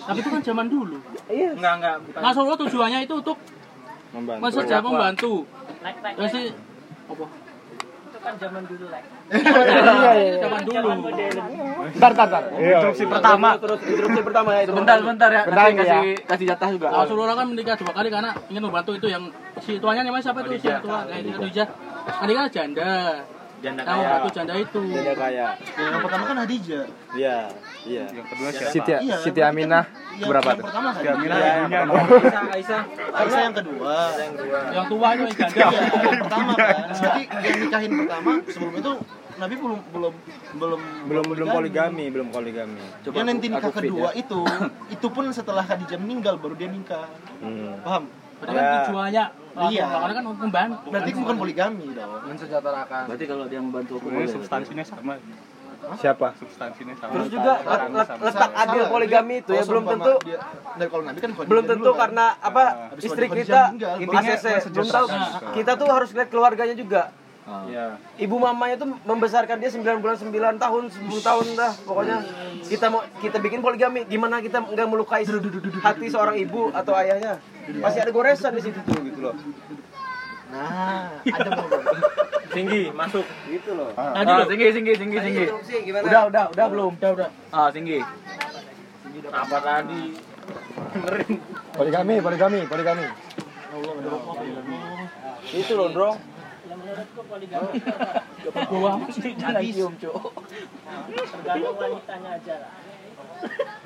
Tapi 0.00 0.18
itu 0.18 0.28
kan 0.28 0.40
zaman 0.40 0.66
dulu. 0.66 0.96
Enggak, 1.26 1.72
enggak, 1.76 1.94
bukan. 2.00 2.20
Rasulullah 2.20 2.58
tujuannya 2.58 2.98
itu 3.02 3.14
untuk 3.16 3.36
Membantu. 4.10 4.40
maksudnya 4.40 4.78
membantu. 4.80 5.32
Lek, 5.80 5.96
lek, 5.98 6.12
terus 6.14 6.30
sih 6.30 6.46
apa 7.06 7.24
kan 8.20 8.34
zaman 8.36 8.62
dulu, 8.68 8.86
Lek. 8.92 9.04
Iya, 9.90 10.12
iya. 10.16 10.34
zaman 10.44 10.60
dulu 10.66 10.78
Bentar, 11.90 12.10
bentar, 12.12 12.26
bentar. 12.28 12.42
Iya. 12.60 12.78
Pertama, 12.92 13.48
terus 13.56 13.80
interupsi 13.88 14.20
pertama 14.22 14.50
ya. 14.54 14.62
Bentar, 14.68 14.98
bentar 15.00 15.30
ya. 15.32 15.42
Bentar, 15.48 15.64
kasih 15.72 15.88
ya. 15.88 16.00
kasih 16.28 16.44
jatah 16.52 16.68
juga. 16.70 16.88
Rasulullah 16.92 17.34
kan 17.34 17.46
menikah 17.48 17.76
dua 17.80 17.92
kali 17.96 18.08
karena 18.12 18.30
ingin 18.52 18.62
membantu 18.62 18.92
itu 18.94 19.06
yang 19.08 19.24
si 19.64 19.80
tuanya 19.80 20.04
namanya 20.04 20.24
siapa 20.30 20.44
itu 20.44 20.60
si 20.60 20.68
tua 20.80 21.08
Khadijah 21.08 21.68
kan 22.36 22.48
janda 22.52 22.92
Janda 23.60 23.82
kaya. 23.84 23.96
membantu 24.00 24.28
janda 24.32 24.54
itu 24.56 24.80
Dia 24.88 25.14
kaya. 25.14 25.46
Yang 25.60 26.00
pertama 26.00 26.24
kan 26.24 26.36
Hadijah. 26.40 26.84
Iya, 27.12 27.38
iya. 27.84 28.04
Yang 28.08 28.26
kedua 28.32 28.48
siapa? 28.56 28.72
Siti, 28.72 28.92
Iya, 29.04 29.16
Siti 29.20 29.40
Aminah 29.44 29.84
Yang, 30.16 30.28
berapa 30.32 30.48
yang 30.48 30.56
tuh? 30.56 30.64
pertama 30.64 30.88
Siti 30.96 31.06
Hadijah. 31.06 31.14
Aminah 31.20 31.38
yang 31.44 31.68
pertama. 31.68 32.00
Aisyah, 32.00 32.42
Aisyah. 32.56 32.82
Aisyah 33.12 33.40
yang 33.40 33.54
kedua. 33.60 33.94
yang 34.72 34.86
tua 34.88 35.08
itu 35.12 35.22
yang 35.22 35.34
janda 35.36 35.56
Iya, 35.60 35.80
yang 36.00 36.20
pertama 36.24 36.52
kan. 36.56 36.74
Jadi 36.96 37.22
yang 37.28 37.58
nikahin 37.68 37.90
pertama 38.00 38.30
sebelum 38.48 38.74
itu 38.80 38.92
Nabi 39.40 39.54
belum 39.56 39.80
belum 39.88 40.14
belum 40.60 40.80
belum 41.08 41.24
belum 41.32 41.48
poligami 41.48 42.04
belum 42.12 42.28
poligami 42.28 42.84
dia 43.00 43.22
nanti 43.24 43.48
nikah 43.48 43.72
kedua 43.72 44.12
itu 44.12 44.44
itu 44.92 45.06
pun 45.08 45.24
setelah 45.32 45.64
Khadijah 45.64 45.96
meninggal 45.96 46.36
baru 46.36 46.52
dia 46.60 46.68
nikah 46.68 47.08
hmm. 47.40 47.80
paham 47.80 48.04
Berarti 48.40 48.50
kan 48.50 48.62
Ya. 48.62 48.74
tujuannya 48.82 49.24
Iya. 49.68 49.84
karena 49.84 50.14
kan 50.14 50.24
untuk 50.26 50.42
membantu. 50.42 50.86
berarti 50.88 51.10
bukan 51.12 51.34
poligami 51.36 51.86
dong. 51.92 52.10
Mensejahterakan. 52.24 53.02
Berarti 53.06 53.24
kalau 53.26 53.44
dia 53.44 53.60
membantu 53.60 53.92
aku 53.96 54.08
boleh. 54.08 54.26
substansinya 54.26 54.84
sama. 54.84 55.14
Siapa? 55.92 56.26
Substansinya 56.36 56.94
sama. 56.94 57.12
Terus 57.14 57.28
juga 57.30 57.52
let- 57.58 57.90
let- 57.90 58.20
letak 58.22 58.50
adil 58.54 58.82
poligami 58.86 59.34
itu 59.38 59.50
ya 59.50 59.64
belum 59.64 59.84
tentu 59.86 60.12
dia- 60.22 60.40
nah, 60.70 60.86
kalau 60.86 61.02
Nabi 61.02 61.18
kan 61.18 61.30
belum 61.34 61.64
tentu 61.66 61.90
kan. 61.90 61.98
karena 61.98 62.26
apa 62.38 62.62
Habis 62.90 63.04
istri 63.06 63.26
kita 63.26 63.60
intinya 63.96 64.30
ACC 64.30 64.44
belum 64.70 64.88
tahu 64.88 65.06
mensejahterakan. 65.06 65.52
kita 65.56 65.72
tuh 65.74 65.88
harus 65.88 66.10
lihat 66.12 66.28
keluarganya 66.28 66.76
juga. 66.76 67.02
Ah. 67.42 67.66
ya 67.66 67.84
ibu 68.14 68.36
mamanya 68.38 68.78
tuh 68.78 68.94
membesarkan 69.02 69.58
dia 69.58 69.72
9 69.72 69.98
bulan 69.98 70.14
9 70.14 70.30
tahun 70.54 70.82
10 70.86 71.18
tahun 71.18 71.46
dah 71.56 71.72
pokoknya. 71.82 72.16
Kita 72.62 72.86
mau 72.86 73.02
kita 73.16 73.40
bikin 73.40 73.58
poligami 73.58 74.04
gimana 74.04 74.38
kita 74.38 74.62
nggak 74.62 74.86
melukai 74.86 75.24
hati 75.80 76.06
seorang 76.06 76.36
ibu 76.38 76.70
atau 76.70 76.92
ayahnya 76.94 77.40
pasti 77.78 77.98
ada 78.02 78.10
goresan 78.10 78.52
di 78.58 78.62
situ 78.66 78.80
tuh 78.82 78.98
gitu 79.06 79.20
loh. 79.22 79.34
Nah 80.50 81.22
ada 81.22 81.50
tinggi 82.50 82.90
masuk. 83.00 83.26
Gitu 83.46 83.70
loh. 83.78 83.94
Ah, 83.94 84.42
tinggi, 84.50 84.74
tinggi, 84.74 84.92
tinggi, 84.98 85.18
tinggi. 85.22 85.44
gimana? 85.86 86.04
Udah, 86.04 86.22
udah, 86.26 86.44
udah 86.50 86.66
belum? 86.66 86.92
Udah, 86.98 87.10
udah. 87.14 87.28
Ah, 87.54 87.68
tinggi. 87.70 88.02
apa 89.30 89.58
tadi 89.62 90.16
poligami 91.76 92.18
poligami 92.24 92.60
poligami. 92.66 93.06
Itu 95.54 95.72
loh 95.76 95.88
bro 95.92 96.10
menurutku 96.80 97.20
poligami. 97.28 97.78
Gua 98.72 98.92
sih? 99.12 99.32
Jangan 99.36 99.62
cium, 99.62 99.92
Cuk. 100.00 100.16
tergantung 101.30 101.76
wanitanya 101.76 102.30
aja 102.40 102.54
lah 102.64 102.72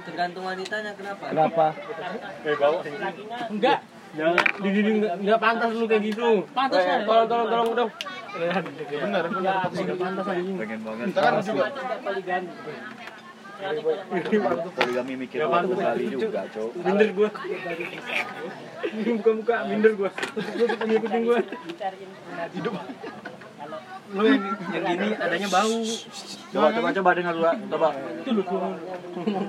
Tergantung 0.04 0.44
wanitanya 0.44 0.92
kenapa? 0.94 1.24
kenapa? 1.32 1.66
Laki-lakinya 2.44 3.38
Enggak. 3.50 3.78
di 4.62 4.68
di 4.70 4.80
nggak 5.02 5.38
pantas 5.42 5.70
lu 5.74 5.84
kayak 5.90 6.02
gitu. 6.06 6.46
Pantas 6.54 6.82
Eh, 6.82 6.86
kan? 6.86 7.00
tolong 7.02 7.26
tolong 7.26 7.48
tolong. 7.50 7.68
Dong 7.74 7.90
benar 8.34 8.62
benar. 8.86 9.24
Enggak 9.30 9.98
pantas 9.98 10.26
aja. 10.30 10.52
Pengen 10.54 10.80
banget. 10.86 11.06
kita 11.10 11.20
kan 11.22 11.34
juga 11.42 11.64
poligami. 12.04 12.48
Poligami. 14.74 15.12
Mikir 15.16 15.38
dua 15.46 15.62
kali 15.64 16.04
juga, 16.10 16.40
Cok. 16.50 16.70
minder 16.78 17.08
gua. 17.14 17.28
Buka 18.94 19.30
buka 19.34 19.56
minder 19.66 19.92
gua. 19.94 20.10
Ngikutin 20.84 21.20
gua. 21.24 21.38
Dicariin. 21.42 22.10
Hidup. 22.54 22.74
kalau 22.74 23.23
lu 24.12 24.22
yang 24.28 24.42
yang 24.76 24.84
gini 24.84 25.08
adanya 25.16 25.48
bau. 25.48 25.76
Coba, 26.52 26.68
coba, 26.76 26.88
coba 26.92 27.10
dengar 27.16 27.32
dulu. 27.32 27.48
Coba. 27.72 27.88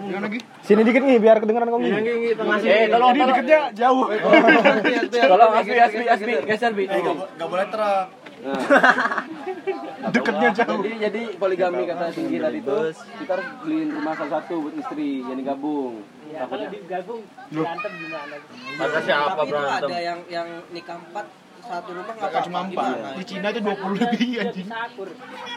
gimana 0.07 0.25
lagi? 0.31 0.39
Sini 0.63 0.81
dikit 0.88 1.03
nih 1.03 1.17
biar 1.19 1.38
kedengeran 1.43 1.67
nih 1.67 1.91
gini 2.00 2.29
tengah 2.39 2.57
sini. 2.63 2.71
Eh, 2.71 2.85
tolong, 2.88 3.12
deketnya 3.12 3.59
jauh. 3.75 4.05
Tolong 5.35 5.51
Asbi, 5.59 5.77
Asbi, 5.77 6.05
Asbi, 6.07 6.33
geser 6.47 6.71
Bi. 6.71 6.88
Nggak 6.88 7.47
boleh 7.51 7.67
terang. 7.67 8.07
deketnya 10.05 10.50
jauh. 10.53 10.81
jadi 10.85 10.97
jadi 11.09 11.21
poligami 11.35 11.83
kata 11.89 12.15
tinggi 12.15 12.38
tadi 12.39 12.59
tuh. 12.63 12.95
Kita 12.95 13.31
harus 13.35 13.47
beliin 13.59 13.89
rumah 13.91 14.13
satu-satu 14.15 14.55
buat 14.63 14.75
istri 14.79 15.09
jadi 15.25 15.41
gabung. 15.43 16.00
Ya 16.31 16.47
kalau 16.47 16.65
digabung 16.71 17.21
berantem 17.51 17.91
gimana? 18.01 18.35
Kata 18.79 19.00
siapa 19.03 19.41
itu 19.43 19.51
berantem? 19.51 19.89
ada 19.91 19.97
yang 20.00 20.19
yang 20.31 20.47
nikah 20.71 20.97
empat 21.00 21.25
satu 21.65 21.89
rumah 21.98 22.13
nggak 22.15 22.29
Gak 22.31 22.43
cuma 22.48 22.60
empat. 22.69 22.95
Di 23.17 23.24
Cina 23.25 23.48
itu 23.51 23.60
20 23.62 24.01
lebih 24.01 24.27
anjing. 24.41 24.67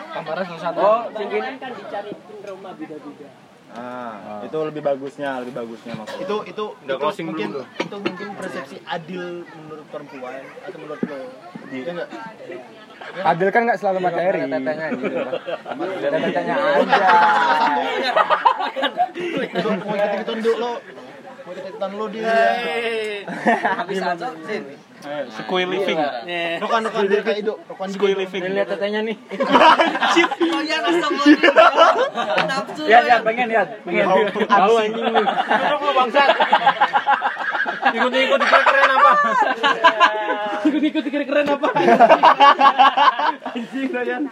kamarnya 0.09 0.45
salah 0.49 0.63
satu 0.65 0.81
oh 0.81 1.01
tinggi 1.13 1.39
kan 1.39 1.55
dicariin 1.77 2.19
rumah 2.49 2.73
beda-beda. 2.75 3.29
Ah 3.69 4.41
itu 4.49 4.59
lebih 4.65 4.81
bagusnya 4.81 5.45
lebih 5.45 5.55
bagusnya 5.61 5.93
maksudnya 5.93 6.25
itu 6.25 6.37
itu 6.49 6.65
Udah 6.73 6.97
itu 6.97 7.03
closing 7.05 7.27
mungkin 7.29 7.49
dulu. 7.53 7.65
itu 7.69 7.97
mungkin 8.01 8.29
persepsi 8.41 8.77
adil 8.89 9.45
menurut 9.45 9.87
perempuan 9.93 10.41
atau 10.65 10.79
menurut 10.81 11.01
lo? 11.05 11.19
Ya 11.69 11.93
enggak 11.93 12.09
adil 13.29 13.49
kan 13.53 13.61
nggak 13.69 13.79
selalu 13.79 13.99
materi. 14.01 14.41
tetenya 14.49 14.87
gitu. 14.97 15.17
Tetenya 16.01 16.55
aja. 16.57 17.05
Untuk 19.53 19.85
mau 19.85 19.95
kita 20.01 20.17
kita 20.17 20.33
duduk 20.33 20.57
lo 20.57 20.73
mau 21.45 21.53
kita 21.53 21.69
kita 21.77 21.87
lo 21.93 22.07
dia. 22.09 22.33
Habis 23.85 23.99
aja 24.01 24.27
Sin. 24.49 24.65
Sekui 25.31 25.65
living. 25.65 25.99
rokan 26.59 26.81
rokan 26.91 27.05
dia 27.07 27.21
kayak 27.23 27.39
itu 27.47 27.55
rokan 27.55 27.89
juga 27.95 28.07
living. 28.19 28.43
Lihat 28.51 28.69
tetenya 28.69 29.01
nih. 29.07 29.17
Oh 30.59 30.63
iya 30.65 30.83
astagfirullah. 30.83 31.71
Nafsu. 32.51 32.83
Ya, 32.91 32.99
ya, 33.07 33.17
pengen 33.23 33.47
ya, 33.47 33.63
pengen. 33.87 34.07
tahu 34.51 34.75
anjing. 34.81 35.05
Lu 35.07 35.23
duduk 35.23 35.81
lu 35.87 35.93
bangsat. 35.95 36.29
Ikut-ikut 37.89 38.39
dikira 38.43 38.63
keren 38.67 38.91
apa? 38.91 39.11
Ikut-ikut 40.67 41.03
dikira 41.07 41.25
keren 41.25 41.47
apa? 41.47 41.69
Anjing 43.55 43.91
Ryan. 43.95 44.23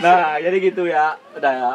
Nah, 0.00 0.38
jadi 0.38 0.56
gitu 0.62 0.82
ya. 0.86 1.18
Udah 1.34 1.52
ya. 1.52 1.72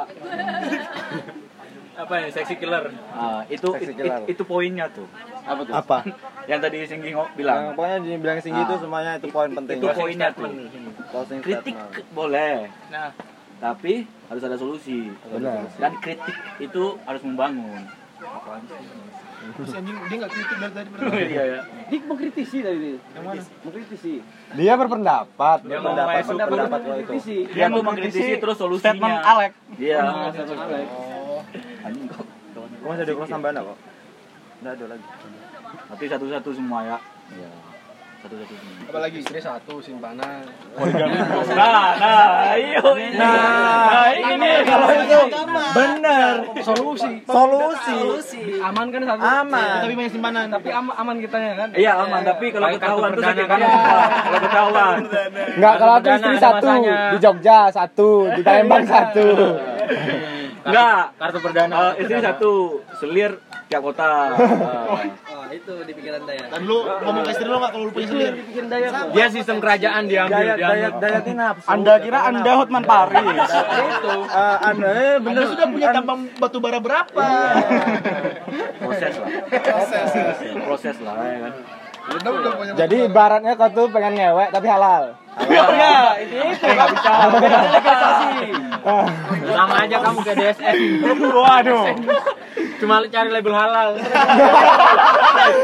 Apa 1.96 2.14
ya 2.18 2.28
seksi 2.30 2.56
killer 2.56 2.92
Ah, 3.10 3.42
itu 3.48 3.68
Seksi 3.70 3.88
it- 3.88 3.98
killer. 3.98 4.20
it- 4.22 4.30
itu 4.30 4.44
poinnya 4.44 4.86
tuh. 4.90 5.08
apa 5.42 5.62
tuh 5.62 5.74
apa 5.74 5.98
Yang 6.52 6.60
tadi 6.62 6.78
Singgi 6.86 7.10
bilang. 7.34 7.74
pokoknya 7.74 7.98
dibilang 8.00 8.38
tinggi 8.38 8.62
itu 8.62 8.70
Ah. 8.70 8.80
semuanya 8.80 9.12
itu 9.16 9.28
poin 9.28 9.50
penting 9.50 9.78
Itu 9.78 9.88
poinnya 9.92 10.30
tuh. 10.30 10.52
closing 11.08 11.40
Kritik 11.40 11.74
statement. 11.74 12.12
boleh, 12.12 12.56
nah 12.90 13.10
tapi 13.56 13.94
harus 14.28 14.44
ada 14.44 14.54
solusi. 14.56 15.08
Benar. 15.26 15.64
Dan 15.74 15.92
kritik 15.98 16.36
itu 16.60 16.84
harus 17.02 17.22
membangun. 17.22 17.88
terus 19.48 19.72
anjing 19.72 19.94
dia 20.02 20.18
nggak 20.18 20.32
kritik 20.32 20.58
dari 20.58 20.74
tadi 20.74 20.90
Iya 21.30 21.44
ya. 21.46 21.60
dia 21.86 22.00
mengkritisi 22.02 22.58
tadi 22.60 22.78
dia 22.82 22.98
yang 23.14 23.24
mana 23.24 23.42
mengkritisi 23.62 24.14
dia 24.52 24.74
berpendapat 24.74 25.58
Dia 25.62 25.78
berpendapat 25.78 26.14
berpendapat 26.26 26.80
kalau 26.82 26.98
itu 26.98 27.06
mengkritisi 27.06 27.38
Dia 27.54 27.66
mau 27.70 27.82
mengkritisi 27.84 28.34
terus 28.36 28.58
solusinya. 28.58 28.90
statement 28.90 29.16
Alek 29.22 29.52
Iya. 29.78 30.02
oh 30.02 31.25
Anjing 31.86 32.06
kok. 32.10 32.26
masih 32.86 33.02
ada 33.02 33.14
kurang 33.18 33.32
tambahan 33.34 33.58
apa 33.66 33.74
nggak 34.66 34.74
ada 34.82 34.86
lagi. 34.96 35.08
Tapi 35.92 36.04
satu-satu 36.08 36.50
semua 36.56 36.80
ya. 36.82 36.98
Iya. 37.36 37.50
Satu-satu 38.26 38.54
semua. 38.58 38.74
apa 38.90 39.00
lagi 39.04 39.18
istri 39.22 39.40
satu 39.44 39.74
simpanan. 39.84 40.42
Nah, 41.54 41.94
nah, 42.00 42.56
ayo. 42.56 42.82
Nah, 43.20 44.10
ini 44.10 44.34
nih. 44.40 44.58
kalau 44.66 44.88
itu 44.90 45.22
bener 45.76 46.34
solusi. 46.64 47.14
Solusi. 47.28 48.00
Aman 48.64 48.90
kan 48.90 49.02
satu? 49.06 49.22
Aman. 49.22 49.78
Tapi 49.84 49.94
banyak 49.94 50.14
simpanan. 50.16 50.46
Tapi 50.50 50.70
am 50.72 50.88
aman 50.90 51.16
kitanya 51.20 51.52
kan? 51.60 51.70
Iya 51.76 51.92
aman, 52.00 52.22
tapi 52.24 52.46
kalau 52.56 52.68
ketahuan 52.74 53.10
tuh 53.14 53.24
sakit 53.28 53.46
kan? 53.46 53.60
Kalau 53.62 54.40
ketahuan. 54.40 54.96
Nggak, 55.60 55.74
kalau 55.78 55.94
aku 56.00 56.08
istri 56.16 56.36
satu 56.40 56.68
di 57.14 57.18
Jogja 57.22 57.60
satu 57.70 58.10
di 58.34 58.42
Palembang 58.42 58.88
satu 58.88 59.28
Enggak. 60.66 61.14
kartu 61.16 61.40
perdana 61.40 61.76
Eh, 61.94 62.02
istri 62.02 62.18
satu, 62.20 62.54
selir 62.98 63.32
tiap 63.66 63.82
kota. 63.82 64.34
Oh, 64.34 65.00
itu 65.48 65.74
di 65.82 65.94
pikiran 65.94 66.22
Daya. 66.22 66.50
dan 66.50 66.62
lu 66.64 66.82
ngomong 66.84 67.22
ke 67.22 67.32
istri 67.32 67.46
lo 67.46 67.58
nggak 67.58 67.72
kalau 67.72 67.86
lu 67.86 67.92
punya 67.92 68.08
sendiri 68.08 68.38
bikin 68.44 68.66
daya 68.66 68.88
dia 69.08 69.28
sistem 69.30 69.58
kerajaan 69.58 70.04
diambil 70.06 70.36
daya 70.36 70.54
daya 70.54 70.88
diambil 70.92 70.92
daya 71.00 71.34
nafsu 71.34 71.68
anda 71.68 71.94
kira 71.98 72.20
anda 72.26 72.52
Hotman 72.56 72.84
Paris 72.84 73.24
itu 73.24 74.16
Eh, 74.36 74.58
anda 74.60 74.88
eh, 74.90 75.16
bener 75.18 75.38
Anda 75.40 75.44
sudah 75.48 75.68
punya 75.70 75.88
tambang 75.92 76.20
batu 76.36 76.58
bara 76.60 76.80
berapa? 76.80 77.26
Proses 78.80 79.14
lah. 79.16 79.30
Proses. 79.48 80.08
Proses 80.60 80.96
lah 81.00 81.16
ya 81.24 81.38
kan. 81.42 81.54
Jadi 82.76 82.96
ibaratnya 83.04 83.54
kau 83.56 83.70
tuh 83.72 83.86
pengen 83.90 84.14
ngewek 84.14 84.50
tapi 84.52 84.68
halal 84.68 85.04
Enggak, 85.36 86.12
itu 86.24 86.36
itu 86.36 86.66
enggak 86.66 86.90
bisa. 86.96 87.12
Beda 87.36 87.58
legalisasi. 87.68 88.40
Sama 89.52 89.76
aja 89.84 89.98
kamu 90.00 90.20
ke 90.24 90.34
DSN. 90.36 90.76
waduh 91.46 91.86
Cuma 92.76 93.00
cari 93.08 93.30
label 93.32 93.56
halal. 93.56 93.90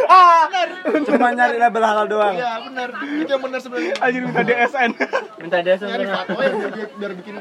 ah, 0.07 0.47
cuma 1.07 1.27
nyari 1.35 1.57
label 1.59 1.83
halal 1.83 2.05
doang 2.07 2.35
Iya 2.35 2.63
benar, 2.67 2.89
itu 3.19 3.31
yang 3.31 3.43
benar 3.43 3.59
sebenarnya. 3.59 3.93
anjir 3.99 4.21
minta 4.23 4.41
DSN 4.43 4.91
Minta 5.39 5.57
DSN. 5.59 5.87
Nyari 5.91 6.05
fatwa 6.07 6.41
ya 6.41 6.53
biar, 6.99 7.11
bikin 7.19 7.35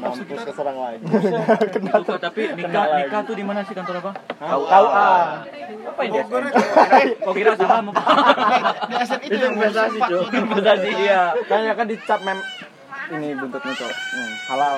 mampus 0.00 0.42
keserang 0.44 0.76
lagi 0.76 0.98
kok 2.04 2.18
tapi 2.20 2.42
nikah 2.52 2.84
nikah 3.00 3.20
tuh 3.24 3.34
di 3.36 3.44
mana 3.44 3.60
sih 3.64 3.74
kantor 3.74 3.94
apa? 4.04 4.10
tahu 4.40 4.62
tahu 4.68 4.86
ah 4.92 5.26
Apa 5.84 6.00
ini? 6.04 6.18
Kok 7.20 7.32
kira 7.32 7.52
saham 7.56 7.92
apa? 7.92 8.02
di 8.88 8.94
SN 8.98 9.20
itu 9.24 9.36
yang 9.36 9.54
Investasi. 9.54 9.98
Investasi 10.32 10.90
iya. 11.00 11.22
kayaknya 11.46 11.73
kan 11.76 11.86
dicap 11.90 12.20
mem 12.22 12.38
ini 13.12 13.36
buntutnya 13.36 13.72
cok 13.76 13.92
hmm, 13.92 14.32
halal 14.48 14.74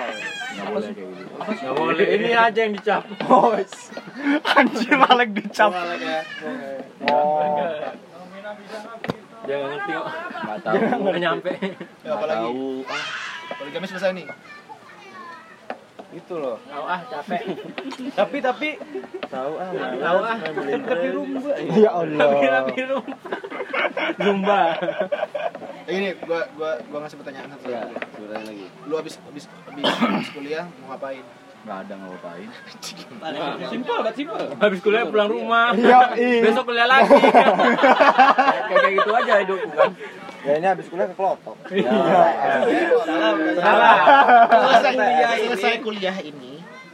Enggak 0.57 0.73
boleh 0.73 0.89
kayak 0.97 1.11
gitu. 1.13 1.35
Enggak 1.37 1.75
boleh. 1.77 2.07
Ini 2.17 2.31
aja 2.33 2.59
yang 2.65 2.73
dicap. 2.73 3.03
oh 3.29 3.53
anjir 4.57 4.97
Alek 4.97 5.31
dicap 5.37 5.71
oh 5.77 7.45
Dia 9.47 9.55
enggak 9.63 9.69
ngerti 9.69 9.91
kok. 9.95 10.07
Enggak 10.11 10.59
tahu. 10.65 10.75
Enggak 10.81 11.21
nyampe. 11.21 11.53
Ya, 12.03 12.11
apalagi 12.17 12.41
Tahu. 12.41 12.67
Ah, 12.89 13.05
poligami 13.61 13.87
selesai 13.87 14.11
nih 14.17 14.27
Itu 16.17 16.35
loh. 16.41 16.57
Tahu 16.65 16.85
ah 16.89 17.01
capek. 17.05 17.41
Tapi 18.19 18.37
tapi 18.41 18.69
Tahu 19.29 19.53
ah. 19.61 19.69
Tahu 20.01 20.19
ah. 20.25 20.37
tapi 20.41 21.07
rumba. 21.13 21.53
Ya 21.77 21.91
Allah. 21.93 22.27
Tapi 22.65 22.81
rum. 22.89 23.05
Zumba. 24.17 24.63
Eh, 25.87 26.03
ini 26.03 26.19
gua 26.27 26.43
gua 26.59 26.75
gua 26.91 27.07
ngasih 27.07 27.15
pertanyaan 27.15 27.47
satu 27.47 27.71
Ya, 27.71 27.87
lagi. 27.87 28.67
lu 28.91 28.99
habis 28.99 29.23
habis 29.23 29.47
habis, 29.71 29.87
habis 29.87 30.29
kuliah 30.35 30.67
mau 30.83 30.91
ngapain 30.91 31.23
Nggak 31.67 31.79
ada 31.83 31.95
ngapain. 31.99 32.49
Simpel, 33.67 33.97
banget 33.99 34.15
simpel. 34.15 34.39
Habis 34.55 34.79
kuliah 34.79 35.03
pulang 35.05 35.27
rumah. 35.27 35.75
Iya, 35.75 36.15
iya. 36.15 36.43
Besok 36.47 36.65
kuliah 36.65 36.87
lagi. 36.87 37.11
Kayak 38.71 38.91
gitu 38.95 39.11
aja 39.13 39.33
hidupku 39.43 39.71
kan. 39.73 39.91
Kayaknya 40.41 40.69
habis 40.71 40.87
kuliah 40.87 41.07
ke 41.07 41.15
kelotok. 41.15 41.57
Salah. 43.57 43.95
selesai 44.47 44.95
kuliah 44.95 45.31
selesai 45.43 45.75
kuliah 45.83 46.17
ini 46.23 46.53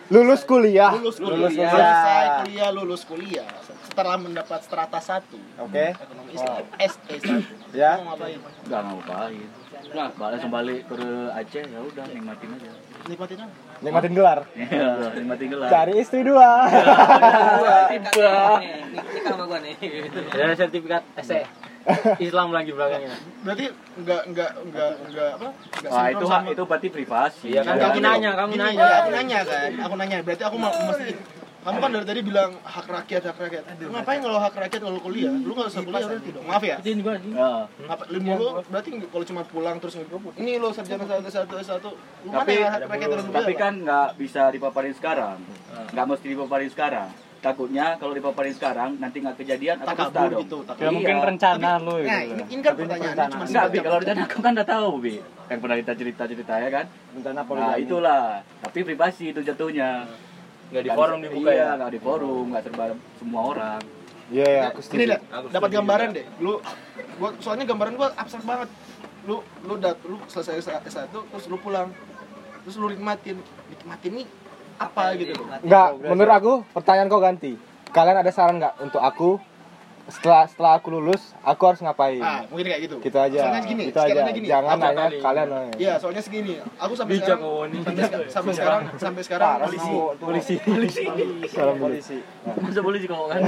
Lulus 0.08 0.44
kuliah. 0.44 0.92
lulus 0.92 1.16
kuliah 1.16 1.36
Lulus 1.38 1.52
kuliah. 1.54 1.72
selesai 1.72 2.24
kuliah 2.38 2.68
lulus 2.70 3.02
kuliah 3.02 3.48
setelah 3.82 4.16
mendapat 4.16 4.60
strata 4.60 5.00
satu 5.00 5.36
Oke. 5.58 5.92
ekonomi 5.92 6.32
Islam 6.32 6.64
SE 6.78 7.14
satu 7.18 7.54
Ya. 7.72 7.96
mau 7.98 8.12
ngapain 8.12 8.40
Nggak 8.62 8.80
ngapain. 8.82 9.48
Nah, 9.92 10.08
balik 10.14 10.40
balik 10.46 10.80
ke 10.86 11.00
Aceh 11.30 11.64
ya 11.66 11.80
udah 11.82 12.04
nikmatin 12.06 12.48
aja. 12.50 12.70
Nikmatin 13.04 13.38
apa 13.38 13.54
Nikmatin 13.82 14.12
gelar. 14.14 14.38
Iya, 14.54 14.88
nikmatin 15.12 15.46
gelar. 15.50 15.68
Cari 15.68 15.92
istri 15.98 16.20
dua. 16.22 16.70
Tiba. 17.90 18.30
Nikah 18.94 19.22
sama 19.26 19.44
gua 19.44 19.58
nih. 19.58 19.74
Ada 20.30 20.54
sertifikat 20.56 21.02
SE. 21.18 21.42
Islam 22.20 22.54
lagi 22.54 22.70
belakangnya. 22.70 23.10
berarti 23.42 23.66
enggak 23.98 24.22
enggak 24.24 24.50
enggak 24.62 24.90
enggak 25.02 25.30
apa 25.34 25.48
enggak 25.50 25.90
Wah, 25.90 26.06
itu 26.08 26.24
sama- 26.30 26.46
itu 26.46 26.62
berarti 26.62 26.88
privasi. 26.88 27.46
Iya 27.50 27.60
kan, 27.66 27.74
kamu 27.74 27.98
nanya, 27.98 28.30
kamu 28.38 28.52
nanya. 28.54 28.86
aku 29.02 29.10
nanya 29.10 29.38
kan 29.42 29.70
aku 29.82 29.94
nanya 29.98 30.16
berarti 30.22 30.42
aku 30.46 30.56
mau 30.56 30.70
mesti 30.70 31.10
kamu 31.62 31.78
kan 31.78 31.90
dari 31.92 32.02
tadi 32.04 32.20
bilang 32.20 32.50
hak 32.58 32.86
rakyat 32.86 33.22
hak 33.24 33.38
rakyat 33.38 33.62
Lu 33.78 33.90
ngapain 33.90 34.18
kalau 34.18 34.34
hak 34.36 34.54
rakyat 34.56 34.80
kalau 34.80 34.98
kuliah 34.98 35.30
lu 35.30 35.52
nggak 35.52 35.68
usah 35.68 35.80
kuliah 35.80 36.06
berarti 36.08 36.30
dong 36.30 36.44
maaf 36.44 36.62
ya 36.62 36.76
Ini 36.76 37.00
gua 37.00 37.14
Ya. 37.14 37.50
Ngapa 37.86 38.04
ilmu 38.10 38.30
lu 38.34 38.46
berarti 38.66 38.88
kalau 39.00 39.24
cuma 39.24 39.42
pulang 39.44 39.76
terus 39.78 39.94
ngikut 39.94 40.34
ini 40.36 40.58
lo 40.58 40.68
sarjana 40.70 41.04
satu 41.04 41.30
satu 41.30 41.54
satu 41.62 41.90
lu 42.24 42.28
mana 42.28 42.42
Tapi 42.42 42.52
ya 42.56 42.68
hak 42.68 42.80
rakyat 42.84 43.08
tapi 43.30 43.52
kan 43.54 43.74
nggak 43.78 44.08
bisa 44.16 44.50
dipaparin 44.50 44.90
sekarang. 44.92 45.38
Nggak 45.88 46.04
mesti 46.04 46.26
dipaparin 46.28 46.66
sekarang. 46.68 47.08
Takutnya 47.38 47.98
kalau 47.98 48.14
dipaparin 48.14 48.54
sekarang 48.54 48.90
nanti 48.96 49.18
nggak 49.18 49.34
kejadian 49.36 49.76
atau 49.76 49.90
dusta 49.92 50.02
takabur 50.08 50.30
dong. 50.30 50.40
gitu 50.40 50.58
Ya 50.58 50.66
takabur 50.68 50.92
mungkin 50.92 51.16
Iya. 51.16 51.26
rencana 51.26 51.70
lu 51.76 51.94
nah 51.98 51.98
gitu. 52.22 52.32
ini, 52.32 52.42
ini 52.48 52.60
kan 52.60 52.72
pertanyaannya 52.72 53.26
cuma 53.28 53.44
Enggak, 53.44 53.64
Bi, 53.64 53.78
kalau 53.80 53.98
rencana 53.98 54.22
aku 54.22 54.38
kan 54.38 54.52
udah 54.54 54.68
tahu, 54.68 54.90
Bi. 54.98 55.14
Kan 55.42 55.56
pernah 55.58 55.76
kita 55.76 55.92
cerita-cerita 55.94 56.54
ya 56.58 56.68
kan? 56.70 56.84
Rencana 57.12 57.40
Nah, 57.42 57.74
itulah. 57.76 58.24
Tapi 58.62 58.78
privasi 58.82 59.24
itu 59.30 59.40
jatuhnya. 59.42 60.06
Enggak 60.72 60.82
di 60.82 60.88
Nggak 60.88 60.98
forum 60.98 61.18
dibuka 61.20 61.50
iya, 61.50 61.60
ya. 61.62 61.70
nggak 61.76 61.90
di 61.92 62.00
forum, 62.00 62.44
nggak 62.48 62.62
serba 62.64 62.84
semua 63.20 63.42
orang. 63.46 63.80
Iya, 64.26 64.46
iya, 64.48 64.60
aku 64.66 64.80
ini 64.80 64.84
setuju. 64.88 65.04
lihat 65.04 65.22
dapat 65.52 65.68
gambaran 65.70 66.08
deh 66.10 66.24
lu 66.40 66.52
gua 67.20 67.30
soalnya 67.36 67.68
gambaran 67.68 67.94
gua 67.94 68.08
abstrak 68.16 68.40
banget 68.42 68.68
lu 69.22 69.36
lu 69.62 69.74
dat 69.76 70.00
lu 70.02 70.16
selesai 70.24 70.56
S- 70.58 70.82
S1 70.88 71.12
terus 71.12 71.44
lu 71.46 71.60
pulang 71.60 71.92
terus 72.64 72.80
lu 72.80 72.88
nikmatin 72.88 73.36
nikmatin 73.68 74.12
nih 74.16 74.26
apa 74.74 75.12
gitu 75.14 75.36
loh 75.36 75.46
Enggak, 75.60 75.88
menurut 76.00 76.32
aku 76.32 76.52
pertanyaan 76.72 77.06
kau 77.06 77.20
ganti. 77.20 77.52
Kalian 77.92 78.16
ada 78.16 78.32
saran 78.32 78.56
nggak 78.56 78.80
untuk 78.80 78.98
aku 78.98 79.36
setelah 80.04 80.44
setelah 80.44 80.72
aku 80.76 80.88
lulus 80.90 81.22
aku 81.40 81.62
harus 81.64 81.78
ngapain? 81.78 82.18
ah 82.18 82.42
mungkin 82.46 82.66
kayak 82.66 82.82
gitu 82.84 82.96
Gitu 82.98 83.14
aja. 83.14 83.38
soalnya 83.40 83.62
gini 83.62 83.84
Gitu 83.86 83.98
aja. 83.98 84.20
gini 84.28 84.46
Jangan 84.46 84.76
nanya 84.76 85.04
kalian 85.14 85.46
nanya. 85.46 85.74
Iya, 85.76 85.92
soalnya 85.96 86.18
segini. 86.20 86.58
Aku 86.76 86.92
sampai 86.92 87.12
Bijak 87.16 87.38
sekarang 87.38 87.70
ini. 87.70 87.78
sampai, 87.78 88.26
sampai 88.26 88.52
sekarang 88.52 88.80
sampai 88.98 89.22
sekarang 89.22 89.48
polisi. 89.62 89.92
Polisi. 90.18 90.54
Polisi. 90.58 91.04
Salam 91.48 91.76
polisi. 91.78 92.18
Masa 92.42 92.80
boleh 92.80 92.98
sih 92.98 93.08
ngomong 93.08 93.28
kan? 93.30 93.40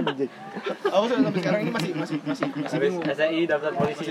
Anjing. 0.00 0.30
Aku 0.86 1.04
sampai 1.06 1.24
sampai 1.24 1.40
sekarang 1.40 1.60
ini 1.60 1.70
masih 1.70 1.90
masih 1.92 2.16
masih 2.24 2.46
masih 2.56 2.78
bingung. 2.78 3.04
SI 3.04 3.40
daftar 3.44 3.72
polisi. 3.74 4.04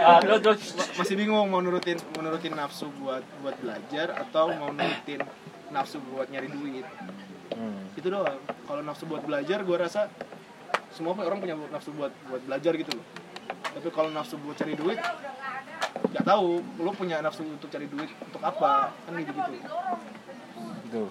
Ah, 0.00 0.18
terus 0.20 0.40
terus 0.40 0.60
Masih 0.92 1.14
bingung 1.14 1.40
mau 1.42 1.60
nurutin 1.60 1.96
mau 2.12 2.22
nurutin 2.22 2.52
nafsu 2.52 2.92
buat 2.96 3.24
buat 3.40 3.56
belajar 3.56 4.12
atau 4.18 4.52
mau 4.52 4.68
nurutin 4.70 5.24
nafsu 5.70 5.96
buat 6.06 6.28
nyari 6.28 6.48
duit. 6.48 6.84
Hmm. 7.54 7.98
Itu 7.98 8.08
doang. 8.10 8.38
Kalau 8.66 8.82
nafsu 8.84 9.04
buat 9.06 9.22
belajar 9.26 9.62
gua 9.66 9.86
rasa 9.86 10.06
semua 10.90 11.14
orang 11.14 11.38
punya 11.38 11.54
nafsu 11.70 11.90
buat 11.94 12.12
buat 12.30 12.42
belajar 12.46 12.72
gitu 12.78 12.92
loh. 12.94 13.06
Tapi 13.70 13.88
kalau 13.94 14.10
nafsu 14.10 14.38
buat 14.40 14.58
cari 14.58 14.74
duit 14.74 14.98
nggak 16.10 16.26
tahu 16.26 16.58
lu 16.82 16.90
punya 16.94 17.22
nafsu 17.22 17.46
untuk 17.46 17.70
cari 17.70 17.86
duit 17.86 18.10
untuk 18.26 18.42
apa 18.42 18.90
kan 19.06 19.14
gitu 19.18 19.30
gitu 19.30 19.52
Gitu. 20.90 21.06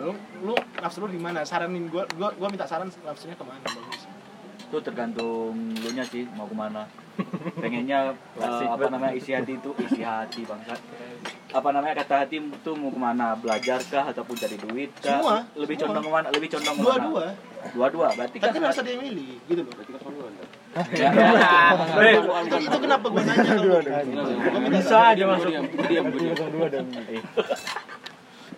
lu 0.00 0.12
lu 0.40 0.54
nafsu 0.80 1.04
lu 1.04 1.08
di 1.12 1.20
mana 1.20 1.44
saranin 1.44 1.84
gua 1.92 2.08
gua 2.16 2.32
gua 2.32 2.48
minta 2.48 2.64
saran 2.64 2.88
nafsunya 3.04 3.36
ke 3.36 3.44
mana 3.44 3.60
bagus 3.60 4.08
itu 4.68 4.76
tergantung 4.84 5.56
lu 5.72 5.90
nya 5.96 6.04
sih 6.04 6.28
mau 6.36 6.44
ke 6.44 6.52
mana. 6.52 6.84
Pengennya 7.64 8.12
eh, 8.38 8.66
apa 8.68 8.86
namanya 8.92 9.16
isi 9.16 9.32
hati 9.32 9.56
itu 9.56 9.72
isi 9.80 10.04
hati 10.04 10.44
bangsat 10.44 10.78
apa 11.48 11.72
namanya 11.72 12.04
kata 12.04 12.28
hati 12.28 12.36
itu 12.44 12.70
mau 12.76 12.92
ke 12.92 13.00
mana? 13.00 13.32
Belajar 13.40 13.80
kah 13.88 14.04
ataupun 14.12 14.36
cari 14.36 14.60
duit 14.60 14.92
kah? 15.00 15.16
Semua, 15.16 15.36
lebih 15.56 15.80
semua. 15.80 15.96
condong 15.96 16.04
ke 16.04 16.12
mana? 16.12 16.26
Lebih 16.36 16.48
condong 16.52 16.76
ke 16.76 16.82
mana? 16.84 16.92
Dua-dua. 16.92 17.26
Dua-dua 17.72 18.06
berarti 18.12 18.36
kan 18.36 18.52
tapi 18.52 18.56
kan 18.60 18.64
harus 18.68 18.80
ada 18.84 18.90
yang 18.92 19.02
milih 19.02 19.32
gitu 19.48 19.60
loh. 19.64 19.72
Ya, 20.94 21.10
Eh, 21.98 22.14
itu, 22.20 22.56
itu 22.68 22.76
kenapa 22.78 23.06
gua 23.08 23.22
nanya 23.24 23.50
ke 23.56 23.64
lu 23.64 23.80
gua 23.80 24.60
minta 24.60 24.78
Bisa 24.78 25.16
saran. 25.16 25.16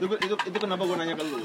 Itu, 0.01 0.15
itu, 0.25 0.35
itu 0.49 0.59
kenapa 0.59 0.83
gua 0.89 0.97
nanya 0.97 1.13
ke 1.13 1.25
lu? 1.29 1.37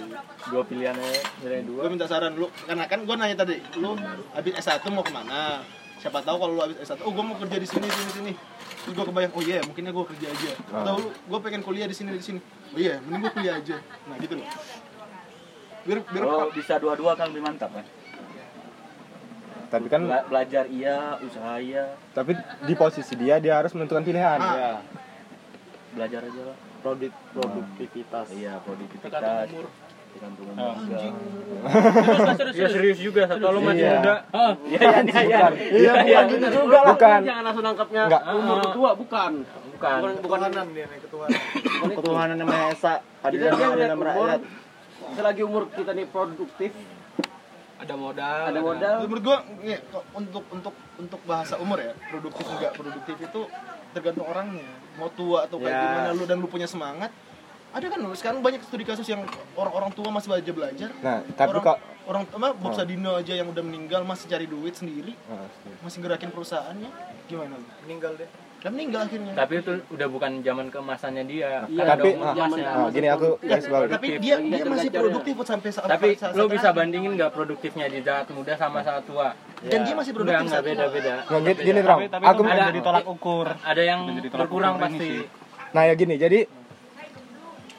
Dua 0.47 0.63
pilihannya 0.63 1.11
milih 1.43 1.61
dua. 1.67 1.79
gua 1.83 1.89
minta 1.91 2.07
saran 2.07 2.33
lu 2.39 2.47
karena 2.63 2.87
kan 2.87 2.99
gua 3.03 3.15
nanya 3.19 3.35
tadi 3.43 3.59
lu 3.75 3.99
habis 4.31 4.53
S1 4.55 4.79
mau 4.95 5.03
ke 5.03 5.11
mana? 5.11 5.59
Siapa 5.99 6.23
tahu 6.23 6.37
kalau 6.39 6.53
lu 6.55 6.61
habis 6.63 6.77
S1 6.79 7.03
oh 7.03 7.11
gua 7.11 7.23
mau 7.27 7.35
kerja 7.35 7.57
di 7.59 7.67
sini 7.67 7.87
sini 7.91 8.11
sini. 8.15 8.33
Terus 8.87 8.93
gua 8.95 9.05
kebayang 9.11 9.33
oh 9.35 9.43
iya 9.43 9.59
mungkinnya 9.67 9.91
gua 9.91 10.05
kerja 10.07 10.27
aja. 10.31 10.51
Atau 10.71 10.93
lu 11.03 11.07
gua 11.27 11.39
pengen 11.43 11.61
kuliah 11.67 11.87
di 11.91 11.95
sini 11.95 12.15
di 12.15 12.23
sini. 12.23 12.39
Oh 12.71 12.79
iya 12.79 13.03
mending 13.03 13.27
gua 13.27 13.31
kuliah 13.35 13.55
aja. 13.59 13.77
Nah 14.07 14.15
gitu 14.23 14.33
loh. 14.39 14.47
Biar 15.83 15.99
biar 16.07 16.23
kalau 16.23 16.49
bisa 16.55 16.73
dua-dua 16.79 17.11
kan 17.13 17.29
lebih 17.29 17.45
mantap 17.45 17.69
kan 17.69 17.85
Tapi 19.69 19.85
kan 19.85 20.01
Bela- 20.01 20.25
belajar 20.25 20.65
iya 20.71 21.19
usaha 21.19 21.59
iya. 21.59 21.93
Tapi 22.15 22.33
di 22.63 22.73
posisi 22.73 23.13
dia 23.19 23.37
dia 23.43 23.59
harus 23.59 23.75
menentukan 23.75 24.01
pilihan. 24.01 24.39
Ah. 24.39 24.55
ya 24.55 24.71
belajar 25.95 26.27
aja 26.27 26.41
lah 26.51 26.57
Produk 26.85 27.09
produktivitas. 27.33 28.29
iya 28.29 28.61
produktivitas 28.61 29.09
tergantung 30.15 30.45
umur 30.47 30.73
juga 30.77 30.97
Ya 32.55 32.67
serius 32.69 32.99
juga, 33.01 33.25
satu 33.25 33.41
lu 33.51 33.59
masih 33.59 33.83
Iya. 33.83 33.97
muda. 33.99 34.15
iya 34.63 34.79
iya 35.01 35.01
iya 35.01 35.21
iya 35.25 35.47
Iya, 35.75 35.91
bukan 35.97 36.25
gitu 36.29 36.47
juga 36.55 36.77
lah. 36.79 36.93
Bukan. 36.93 37.19
Jangan 37.25 37.43
langsung 37.43 37.65
nangkapnya 37.65 38.01
Enggak. 38.05 38.21
umur 38.31 38.57
tua, 38.69 38.91
bukan. 38.93 39.31
Bukan. 39.73 39.97
Bukan, 39.97 40.13
bukan 40.21 40.39
kanan 40.45 40.67
dia 40.71 40.85
nih 40.85 40.99
ketuhanan 41.01 41.39
Ketuhanan 41.91 42.35
yang 42.37 42.47
Maha 42.47 42.67
Esa, 42.71 42.93
Kita 43.19 43.25
adilan 43.25 43.91
umur, 43.91 44.05
rakyat. 44.07 44.41
selagi 45.11 45.41
umur 45.41 45.63
kita 45.73 45.91
nih 45.91 46.05
produktif, 46.07 46.71
Ada 47.75 47.95
modal. 47.97 48.39
ada 48.47 48.59
modal, 48.61 48.95
menurut 49.03 49.21
gua 49.21 49.37
untuk 50.13 50.43
untuk 50.47 50.73
untuk 50.95 51.19
bahasa 51.25 51.59
umur 51.59 51.75
ya 51.77 51.91
produktif 52.07 52.45
enggak 52.47 52.71
produktif 52.71 53.15
itu 53.19 53.41
tergantung 53.91 54.25
orangnya 54.25 54.63
mau 54.95 55.09
tua 55.09 55.43
atau 55.43 55.57
kayak 55.57 55.69
Ya. 55.69 55.81
gimana 55.81 56.09
lu 56.11 56.23
dan 56.23 56.37
lu 56.37 56.47
punya 56.47 56.65
semangat 56.65 57.11
ada 57.69 57.85
kan 57.85 57.99
lu 57.99 58.11
sekarang 58.11 58.39
banyak 58.39 58.61
studi 58.61 58.83
kasus 58.83 59.03
yang 59.03 59.27
orang-orang 59.53 59.91
tua 59.91 60.07
masih 60.07 60.31
belajar 60.31 60.53
belajar. 60.53 60.89
Nah, 60.97 61.19
tapi 61.29 61.51
orang 61.51 61.63
kok 61.65 61.77
orang 62.05 62.23
apa 62.25 62.47
Bob 62.53 62.71
Sadino 62.71 63.11
aja 63.13 63.33
yang 63.33 63.49
udah 63.49 63.59
meninggal 63.59 64.01
masih 64.01 64.25
cari 64.25 64.45
duit 64.45 64.71
sendiri 64.73 65.11
Ah, 65.27 65.43
masih 65.81 65.99
gerakin 65.99 66.29
perusahaannya 66.29 66.87
gimana 67.25 67.53
lu? 67.53 67.67
Meninggal 67.83 68.15
deh 68.15 68.29
dan 68.55 68.71
meninggal 68.71 69.01
akhirnya 69.03 69.33
Tapi 69.33 69.53
itu 69.57 69.71
udah 69.89 70.07
bukan 70.07 70.31
zaman 70.41 70.67
kemasannya 70.67 71.23
dia. 71.23 71.63
Iya, 71.63 71.75
Kan 71.75 71.85
ada 71.85 71.93
tapi 71.95 72.09
ah, 72.15 72.33
ah, 72.65 72.87
gini 72.89 73.07
aku 73.07 73.27
bawahi. 73.37 73.89
tapi 73.89 74.07
dia 74.17 74.35
dia 74.35 74.35
Iya, 74.35 74.65
masih 74.65 74.65
tergajarnya. 74.89 74.99
produktif 74.99 75.33
sampai 75.43 75.69
saat 75.69 75.87
Tapi 75.87 76.07
saat- 76.15 76.33
lo 76.33 76.41
saat 76.41 76.51
bisa 76.51 76.67
bandingin 76.71 77.11
nggak 77.13 77.31
produktifnya 77.31 77.85
di 77.87 77.99
saat 78.01 78.27
muda 78.29 78.53
sama 78.55 78.79
saat 78.81 79.03
tua? 79.05 79.37
Dan 79.61 79.79
dia 79.81 79.93
masih 79.93 80.11
produktif. 80.11 80.45
Nggak, 80.45 80.61
gini, 81.41 81.61
gini 81.61 81.79
Trom. 81.79 81.97
Tapi, 81.97 82.07
tapi 82.09 82.23
Aku 82.25 82.41
ada- 82.43 82.67
jadi 82.67 82.79
tolak 82.81 83.05
ukur. 83.05 83.47
Ada 83.53 83.81
yang 83.83 83.99
berkurang 84.27 84.73
pasti. 84.77 85.11
Nah 85.71 85.81
ya 85.83 85.93
gini, 85.93 86.15
jadi 86.15 86.39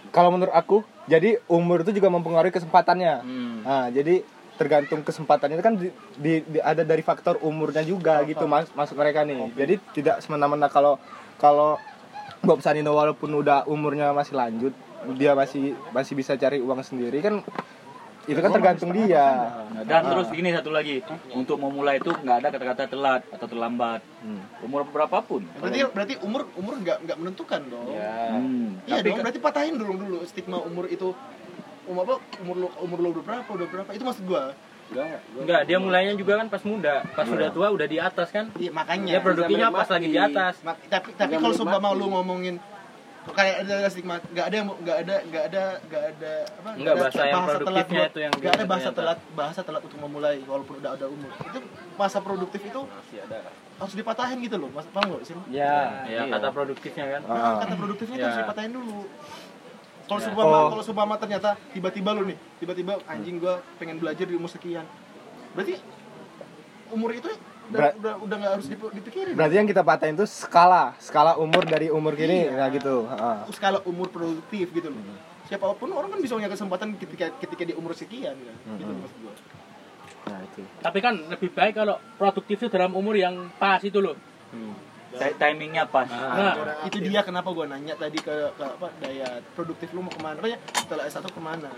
kalau 0.08 0.30
menurut 0.30 0.52
aku, 0.52 0.76
jadi 1.04 1.40
umur 1.46 1.82
itu 1.82 1.92
juga 1.92 2.08
mempengaruhi 2.08 2.48
kesempatannya. 2.50 3.14
Hmm. 3.20 3.56
Nah, 3.62 3.86
jadi 3.90 4.24
tergantung 4.56 5.04
kesempatannya 5.04 5.56
itu 5.56 5.64
kan 5.64 5.74
di, 5.76 5.88
di- 6.16 6.44
di- 6.48 6.64
ada 6.64 6.80
dari 6.80 7.04
faktor 7.04 7.36
umurnya 7.40 7.84
juga 7.84 8.24
gitu 8.24 8.48
mas 8.48 8.68
masuk 8.72 8.96
mereka 8.96 9.22
nih. 9.22 9.52
Jadi 9.52 9.74
tidak 9.92 10.16
semena-mena 10.24 10.66
kalau 10.66 10.96
kalau 11.36 11.76
Bob 12.40 12.64
Sanino 12.64 12.92
walaupun 12.92 13.28
udah 13.32 13.68
umurnya 13.68 14.12
masih 14.16 14.34
lanjut, 14.36 14.72
dia 15.16 15.36
masih 15.36 15.76
masih 15.92 16.16
bisa 16.16 16.32
cari 16.34 16.58
uang 16.58 16.80
sendiri 16.80 17.20
kan 17.20 17.44
itu 18.26 18.42
kan 18.42 18.50
tergantung 18.50 18.90
dia. 18.90 19.22
Nah, 19.70 19.86
dan 19.86 20.02
terus 20.10 20.26
gini 20.34 20.50
satu 20.50 20.74
lagi 20.74 20.98
untuk 21.30 21.62
memulai 21.62 22.02
itu 22.02 22.10
nggak 22.10 22.36
ada 22.42 22.48
kata-kata 22.50 22.90
telat 22.90 23.22
atau 23.30 23.46
terlambat. 23.46 24.02
Umur 24.66 24.82
berapapun. 24.82 25.46
Berarti 25.62 25.78
berarti 25.94 26.14
umur 26.26 26.50
umur 26.58 26.74
nggak 26.82 27.06
nggak 27.06 27.16
menentukan 27.22 27.60
dong. 27.70 27.86
Hmm, 27.94 28.82
iya 28.82 28.98
tapi 28.98 29.14
dong 29.14 29.22
berarti 29.22 29.38
patahin 29.38 29.74
dulu 29.78 29.92
dulu 29.94 30.18
stigma 30.26 30.58
umur 30.58 30.90
itu 30.90 31.14
umur 31.86 32.02
apa 32.04 32.14
umur 32.40 32.56
lo 32.56 32.68
umur 32.80 32.98
lo 32.98 33.08
udah 33.10 33.24
berapa 33.24 33.48
udah 33.48 33.66
berapa 33.68 33.90
itu 33.90 34.02
maksud 34.02 34.24
gua 34.24 34.44
Enggak, 34.86 35.66
dia 35.66 35.78
mulainya 35.78 36.14
juga 36.14 36.38
kan 36.38 36.46
pas 36.46 36.62
muda. 36.62 37.02
Pas 37.10 37.26
udah 37.26 37.50
tua 37.50 37.74
udah 37.74 37.86
di 37.86 37.98
atas 37.98 38.30
kan. 38.30 38.54
iya 38.54 38.70
makanya 38.70 39.12
Dia 39.12 39.20
produktifnya 39.20 39.68
pas 39.68 39.88
lagi 39.88 40.06
di 40.06 40.14
atas. 40.16 40.62
Mak- 40.62 40.78
tapi 40.86 41.10
tapi 41.12 41.34
kalau 41.34 41.50
sumpah 41.52 41.90
lu 41.90 42.06
ngomongin 42.06 42.62
kayak 43.26 43.66
ada 43.66 43.90
stigma 43.90 44.22
nggak 44.22 44.46
ada 44.46 44.54
yang 44.54 44.66
mau- 44.70 44.78
nggak 44.78 44.98
ada 45.02 45.14
nggak 45.26 45.44
ada 45.44 45.62
nggak 45.82 46.02
ada 46.06 46.32
apa 46.46 46.68
Nggak, 46.70 46.86
ada 46.86 47.02
bahasa 47.02 47.22
yang 47.26 47.42
produktifnya 47.42 47.82
buat- 47.98 48.06
itu 48.06 48.18
yang 48.22 48.32
nggak 48.32 48.52
ada 48.54 48.64
bahasa 48.64 48.82
ternyata. 48.84 48.98
telat 49.02 49.18
bahasa 49.34 49.60
telat 49.66 49.82
untuk 49.82 49.98
memulai 49.98 50.36
walaupun 50.46 50.74
udah 50.78 50.92
ada 50.94 51.06
umur 51.08 51.30
itu 51.34 51.58
masa 51.98 52.18
produktif 52.22 52.60
itu 52.62 52.80
harus 53.76 53.92
dipatahin 53.92 54.38
gitu 54.40 54.56
loh 54.56 54.70
mas 54.70 54.86
paham 54.86 55.06
nggak 55.10 55.22
sih 55.26 55.34
ya 55.50 56.06
Ya, 56.06 56.22
kata 56.30 56.48
produktifnya 56.48 57.04
kan. 57.10 57.22
Ah. 57.26 57.58
kata 57.60 57.74
produktifnya 57.74 58.14
itu 58.14 58.22
Ya. 58.22 58.28
harus 58.30 58.40
dipatahin 58.46 58.70
dulu 58.70 58.98
kalau 60.06 60.18
Ya. 60.18 60.26
sumpama 60.26 60.56
Oh. 60.56 60.68
kalau 60.70 60.82
sumpama 60.82 61.14
ternyata 61.16 61.58
tiba-tiba 61.70 62.10
lu 62.12 62.22
nih 62.24 62.38
tiba-tiba 62.56 62.98
anjing 63.04 63.36
gua 63.36 63.58
pengen 63.76 63.98
belajar 63.98 64.22
di 64.22 64.34
umur 64.34 64.48
sekian. 64.48 64.86
Berarti 65.52 65.78
umur 66.88 67.10
itu 67.12 67.26
udah 67.26 67.42
Berat- 67.72 67.96
udah 67.96 68.14
udah 68.22 68.36
nggak 68.36 68.52
harus 68.52 68.66
dip- 68.68 68.94
dipikirin. 68.94 69.34
Berarti 69.34 69.54
yang 69.56 69.66
kita 69.66 69.82
patahin 69.82 70.14
itu 70.14 70.24
skala 70.24 70.94
skala 70.96 71.34
umur 71.34 71.62
dari 71.62 71.90
umur 71.90 72.14
gini 72.14 72.46
ya 72.46 72.70
gitu. 72.70 73.10
Skala 73.50 73.82
umur 73.82 74.06
produktif 74.08 74.70
gitu 74.70 74.88
loh. 74.88 75.02
Siapa 75.44 75.74
pun 75.74 75.90
orang 75.90 76.10
kan 76.10 76.18
bisa 76.18 76.34
punya 76.34 76.46
kesempatan 76.46 76.94
ketika 76.94 77.30
ketika 77.36 77.62
di 77.62 77.74
umur 77.74 77.90
sekian 77.92 78.34
kan 78.34 78.54
gitu 78.72 78.86
loh 78.86 78.98
maksud 79.00 79.18
gua. 79.20 79.34
Nah 80.26 80.38
itu. 80.42 80.62
Tapi 80.80 80.98
kan 81.00 81.14
lebih 81.28 81.50
baik 81.50 81.74
kalau 81.76 81.98
produktif 82.16 82.56
itu 82.56 82.68
dalam 82.68 82.90
umur 82.92 83.14
yang 83.14 83.50
pas 83.56 83.78
itu 83.80 83.98
loh. 83.98 84.14
Ti- 84.14 84.85
timingnya 85.16 85.84
pas 85.88 86.08
Nah, 86.08 86.54
itu 86.84 86.98
dia 87.00 87.20
kenapa 87.24 87.48
gua 87.50 87.66
nanya 87.66 87.94
tadi 87.96 88.18
ke, 88.20 88.34
ke 88.54 88.64
apa 88.64 88.88
daya 89.00 89.40
produktif 89.56 89.88
lu 89.96 90.04
mau 90.04 90.12
ke 90.12 90.20
mana 90.20 90.36
Makanya 90.38 90.58
setelah 90.76 91.04
S1 91.08 91.26
ke 91.26 91.40
mana 91.42 91.70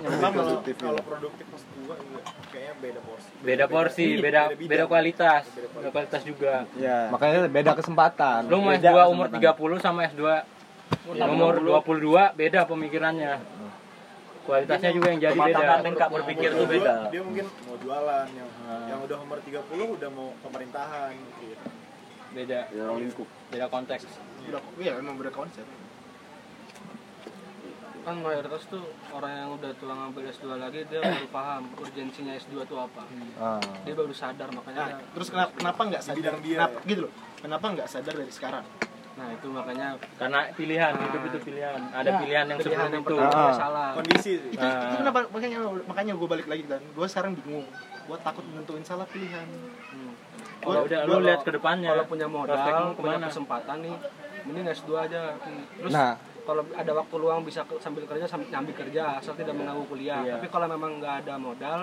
Memang 0.00 0.32
kalau 0.32 0.64
kalau 0.64 1.02
produktif 1.04 1.44
pas 1.52 1.62
gua 1.84 1.94
juga 2.00 2.20
kayaknya 2.48 2.74
beda 2.80 3.00
porsi. 3.04 3.30
Beda 3.44 3.64
porsi, 3.68 4.06
Iya, 4.08 4.16
beda 4.24 4.40
beda 4.40 4.56
bidang. 4.56 4.70
beda 4.72 4.84
kualitas. 4.88 5.42
Beda 5.52 5.88
kualitas 5.92 6.22
juga. 6.24 6.52
Ya. 6.80 7.12
makanya 7.12 7.38
beda 7.52 7.72
kesempatan 7.76 8.40
Lu 8.48 8.64
mau 8.64 8.72
Beda 8.72 8.90
S2 8.90 8.98
umur 9.12 9.26
kesempatan. 9.28 9.76
30 9.76 9.84
sama 9.84 10.00
S2 10.08 10.24
umur 11.20 11.54
22 11.60 12.32
beda 12.32 12.60
pemikirannya. 12.64 13.34
Kualitasnya 14.40 14.90
juga 14.90 15.08
yang 15.12 15.20
jadi 15.20 15.36
beda. 15.38 15.84
tingkat 15.84 16.08
berpikir 16.10 16.48
Umur 16.50 16.58
tuh 16.58 16.66
beda 16.72 16.92
Dia 17.12 17.22
mungkin 17.22 17.44
mau 17.68 17.76
jualan 17.76 18.26
yang 18.32 18.50
yang 18.88 18.98
udah 19.04 19.16
umur 19.20 19.38
30 19.44 19.60
udah 20.00 20.08
mau 20.10 20.32
pemerintahan 20.42 21.12
gitu. 21.12 21.54
Beda. 22.30 22.60
Beda 23.50 23.66
konteks. 23.66 24.06
udah 24.40 24.62
iya 24.80 24.96
emang 24.98 25.14
beda 25.20 25.30
konsep 25.30 25.62
kan 28.00 28.16
mayoritas 28.16 28.64
tuh 28.64 28.80
orang 29.12 29.32
yang 29.44 29.50
udah 29.60 29.70
tua 29.76 29.92
ngambil 29.92 30.32
S2 30.32 30.56
lagi 30.56 30.80
dia 30.88 31.04
baru 31.04 31.28
paham 31.36 31.68
urgensinya 31.76 32.32
S2 32.32 32.64
itu 32.64 32.74
apa. 32.80 33.04
Ah. 33.36 33.60
Dia 33.84 33.92
baru 33.92 34.08
sadar 34.16 34.48
makanya 34.56 34.96
nah 34.96 34.98
terus 35.12 35.28
kenapa 35.28 35.52
kenapa 35.52 35.80
nggak 35.84 36.02
sadar 36.02 36.16
bidang 36.16 36.38
dia, 36.40 36.56
kenapa, 36.64 36.78
gitu 36.88 37.00
loh 37.06 37.12
kenapa 37.44 37.64
nggak 37.76 37.88
sadar 37.92 38.14
dari 38.16 38.32
sekarang 38.32 38.64
nah 39.20 39.26
itu 39.36 39.46
makanya 39.52 40.00
Karena 40.16 40.40
pilihan, 40.56 40.92
hidup 40.96 41.22
itu 41.28 41.38
pilihan. 41.44 41.80
Ada 41.92 42.10
pilihan 42.24 42.44
yang 42.48 42.56
pilihan 42.56 42.78
sebelum 42.80 42.94
yang 42.96 43.04
itu. 43.04 43.16
pertama 43.20 43.36
Ah. 43.36 43.52
salah. 43.52 43.88
Kondisi 43.92 44.32
sih. 44.32 44.50
itu, 44.56 44.64
itu 44.64 44.96
kenapa 44.96 45.18
makanya 45.28 45.58
makanya 45.84 46.12
gue 46.16 46.28
balik 46.30 46.46
lagi 46.48 46.64
kan 46.64 46.80
gue 46.80 47.06
sekarang 47.06 47.32
bingung 47.36 47.66
gue 48.08 48.16
takut 48.24 48.44
menentuin 48.48 48.80
salah 48.80 49.04
pilihan 49.04 49.44
Oh, 50.60 50.84
udah 50.84 50.98
lu 51.08 51.16
lihat 51.24 51.40
ke 51.40 51.50
depannya. 51.52 51.90
Kalau 51.92 52.06
punya 52.06 52.28
modal, 52.28 52.56
punya 52.92 53.16
ke 53.16 53.20
mana? 53.20 53.26
kesempatan 53.28 53.76
nih, 53.80 53.94
mending 54.44 54.66
S2 54.70 54.90
aja. 54.98 55.20
Terus 55.80 55.92
Nah. 55.92 56.12
kalau 56.44 56.62
ada 56.72 56.92
waktu 56.92 57.14
luang 57.16 57.40
bisa 57.44 57.64
ke- 57.64 57.80
sambil 57.80 58.04
kerja 58.04 58.24
sambil 58.26 58.48
nyambi 58.50 58.72
kerja 58.74 59.20
asal 59.20 59.32
tidak 59.36 59.54
mengganggu 59.56 59.84
kuliah. 59.86 60.20
Iya. 60.20 60.32
Tapi 60.36 60.46
kalau 60.50 60.66
memang 60.66 60.98
nggak 60.98 61.14
ada 61.24 61.34
modal 61.36 61.80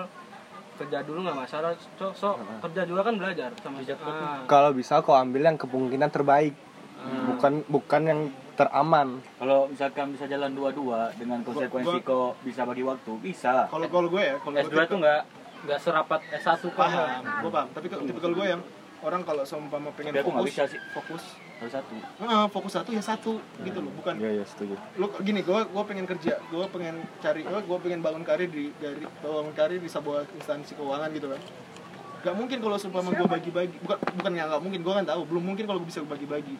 kerja 0.78 0.98
dulu 1.02 1.26
nggak 1.26 1.38
masalah. 1.38 1.74
So, 1.98 2.14
so 2.14 2.28
kerja 2.62 2.86
juga 2.86 3.02
kan 3.02 3.18
belajar 3.18 3.50
sama 3.58 3.82
ah, 3.82 4.46
kalau 4.46 4.70
bisa 4.70 5.02
kau 5.02 5.14
ambil 5.14 5.42
yang 5.42 5.58
kemungkinan 5.58 6.10
terbaik 6.10 6.54
bukan 6.98 7.52
bukan 7.70 8.02
yang 8.04 8.20
teraman 8.58 9.22
kalau 9.38 9.70
misalkan 9.70 10.10
bisa 10.10 10.26
jalan 10.26 10.50
dua-dua 10.50 11.14
dengan 11.14 11.46
konsekuensi 11.46 12.02
kok 12.02 12.42
bisa 12.42 12.66
bagi 12.66 12.82
waktu 12.82 13.12
bisa 13.22 13.70
kalau 13.70 13.86
kalau 13.86 14.08
gue 14.10 14.18
ya 14.18 14.34
kalau 14.42 14.58
S2 14.58 14.74
gue 14.74 14.84
tuh 14.90 14.98
nggak 14.98 15.20
nggak 15.66 15.78
serapat 15.82 16.20
S1 16.30 16.62
kan. 16.62 16.70
paham 16.74 17.22
gue 17.42 17.50
paham. 17.50 17.68
Tapi 17.74 17.86
kalau 17.90 18.02
tipikal 18.06 18.32
gue 18.34 18.46
yang 18.46 18.62
orang 18.98 19.22
kalau 19.22 19.42
seumpama 19.46 19.94
pengen 19.94 20.10
tapi 20.14 20.26
fokus 20.26 20.46
bisa 20.50 20.64
sih. 20.66 20.80
fokus. 20.94 21.22
Harus 21.58 21.74
satu. 21.74 21.94
Heeh, 21.98 22.44
fokus 22.54 22.72
satu 22.74 22.90
ya 22.94 23.02
satu 23.02 23.32
gitu 23.66 23.78
loh 23.82 23.92
bukan. 23.98 24.14
Iya 24.18 24.42
iya 24.42 24.44
setuju. 24.46 24.74
Lu 24.98 25.10
gini 25.22 25.42
gue 25.42 25.58
gue 25.66 25.84
pengen 25.86 26.06
kerja 26.06 26.38
gue 26.38 26.64
pengen 26.70 26.96
cari 27.18 27.42
gue 27.42 27.78
pengen 27.82 28.00
bangun 28.02 28.22
karir 28.22 28.50
di 28.50 28.70
dari 28.78 29.02
bangun 29.22 29.54
karir 29.54 29.80
di 29.82 29.90
sebuah 29.90 30.26
instansi 30.38 30.78
keuangan 30.78 31.10
gitu 31.14 31.30
kan. 31.30 31.40
Gak 32.18 32.34
mungkin 32.34 32.58
kalau 32.58 32.76
seumpama 32.78 33.14
gue 33.14 33.26
bagi-bagi 33.26 33.78
bukan 33.82 33.98
bukan 34.18 34.32
ya 34.34 34.44
nggak 34.50 34.62
mungkin 34.62 34.80
gue 34.82 34.94
kan 35.02 35.04
tahu. 35.06 35.22
Belum 35.26 35.44
mungkin 35.54 35.64
kalau 35.66 35.78
gue 35.82 35.88
bisa 35.90 36.02
bagi-bagi. 36.02 36.56